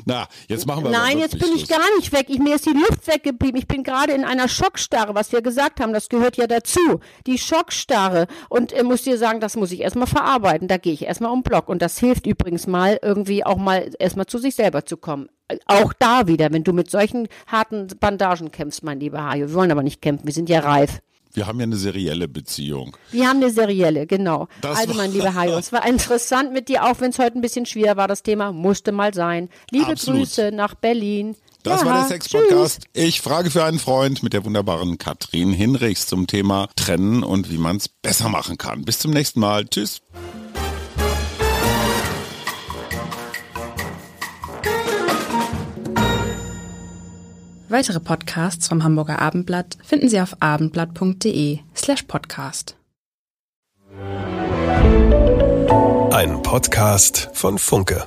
Na, 0.05 0.29
jetzt 0.49 0.67
machen 0.67 0.85
wir 0.85 0.91
Nein, 0.91 1.19
jetzt 1.19 1.39
bin 1.39 1.49
Schluss. 1.49 1.63
ich 1.63 1.69
gar 1.69 1.97
nicht 1.97 2.13
weg. 2.13 2.27
Ich, 2.29 2.39
mir 2.39 2.57
ist 2.57 2.67
die 2.67 2.71
Luft 2.71 3.07
weggeblieben. 3.07 3.57
Ich 3.59 3.67
bin 3.67 3.83
gerade 3.83 4.13
in 4.13 4.25
einer 4.25 4.49
Schockstarre, 4.49 5.15
was 5.15 5.33
wir 5.33 5.43
gesagt 5.43 5.81
haben. 5.81 5.93
Das 5.93 6.09
gehört 6.09 6.37
ja 6.37 6.47
dazu. 6.47 7.01
Die 7.27 7.39
Schockstarre. 7.39 8.27
Und 8.49 8.73
äh, 8.73 8.83
muss 8.83 9.03
dir 9.03 9.19
sagen, 9.19 9.41
das 9.41 9.57
muss 9.57 9.73
ich 9.73 9.81
erstmal 9.81 10.07
verarbeiten. 10.07 10.69
Da 10.69 10.77
gehe 10.77 10.93
ich 10.93 11.03
erstmal 11.03 11.33
um 11.33 11.43
Block. 11.43 11.69
Und 11.69 11.83
das 11.83 11.99
hilft 11.99 12.27
übrigens 12.27 12.67
mal, 12.67 12.99
irgendwie 13.03 13.45
auch 13.45 13.57
mal 13.57 13.91
erstmal 13.99 14.27
zu 14.27 14.39
sich 14.39 14.55
selber 14.55 14.85
zu 14.85 14.97
kommen. 14.97 15.29
Auch 15.67 15.93
da 15.99 16.27
wieder, 16.27 16.53
wenn 16.53 16.65
du 16.65 16.73
mit 16.73 16.91
solchen 16.91 17.29
harten 17.47 17.89
Bandagen 18.01 18.51
kämpfst, 18.51 18.83
mein 18.83 19.01
lieber 19.01 19.25
Hajo. 19.25 19.49
Wir 19.49 19.55
wollen 19.55 19.71
aber 19.73 19.83
nicht 19.83 20.03
kämpfen. 20.03 20.27
Wir 20.27 20.33
sind 20.33 20.49
ja 20.49 20.61
reif. 20.61 21.01
Wir 21.35 21.47
haben 21.47 21.59
ja 21.59 21.65
eine 21.65 21.77
serielle 21.77 22.29
Beziehung. 22.29 22.97
Wir 23.11 23.29
haben 23.29 23.43
eine 23.43 23.51
serielle, 23.51 24.07
genau. 24.07 24.49
Das 24.61 24.79
also, 24.79 24.95
mein 24.95 25.13
lieber 25.13 25.35
Hajo, 25.35 25.59
es 25.59 25.73
war 25.73 25.87
interessant 25.87 26.53
mit 26.53 26.69
dir, 26.69 26.85
auch 26.85 27.01
wenn 27.01 27.11
es 27.11 27.19
heute 27.19 27.37
ein 27.39 27.41
bisschen 27.41 27.67
schwer 27.67 27.97
war, 27.97 28.07
das 28.09 28.23
Thema 28.23 28.53
musste 28.53 28.93
mal 28.93 29.13
sein. 29.13 29.49
Liebe 29.71 29.93
Absolut. 29.93 30.21
Grüße 30.21 30.53
nach 30.53 30.75
Berlin. 30.77 31.37
Das 31.65 31.81
ja, 31.81 31.87
war 31.87 31.95
der 32.01 32.09
Sex-Podcast. 32.09 32.85
Ich 32.93 33.21
frage 33.21 33.51
für 33.51 33.65
einen 33.65 33.79
Freund 33.79 34.23
mit 34.23 34.33
der 34.33 34.45
wunderbaren 34.45 34.99
Katrin 34.99 35.53
Hinrichs 35.53 36.07
zum 36.07 36.27
Thema 36.27 36.69
Trennen 36.77 37.23
und 37.25 37.51
wie 37.51 37.59
man 37.59 37.79
es 37.79 37.89
besser 37.89 38.29
machen 38.29 38.59
kann. 38.59 38.85
Bis 38.85 38.99
zum 38.99 39.11
nächsten 39.11 39.41
Mal. 39.41 39.65
Tschüss. 39.67 40.03
Weitere 47.75 47.99
Podcasts 47.99 48.69
vom 48.69 48.85
Hamburger 48.85 49.21
Abendblatt 49.21 49.77
finden 49.83 50.09
Sie 50.09 50.21
auf 50.21 50.37
abendblatt.de 50.39 51.59
slash 51.75 52.05
podcast. 52.05 52.77
Ein 56.13 56.41
Podcast 56.45 57.31
von 57.33 57.59
Funke. 57.59 58.07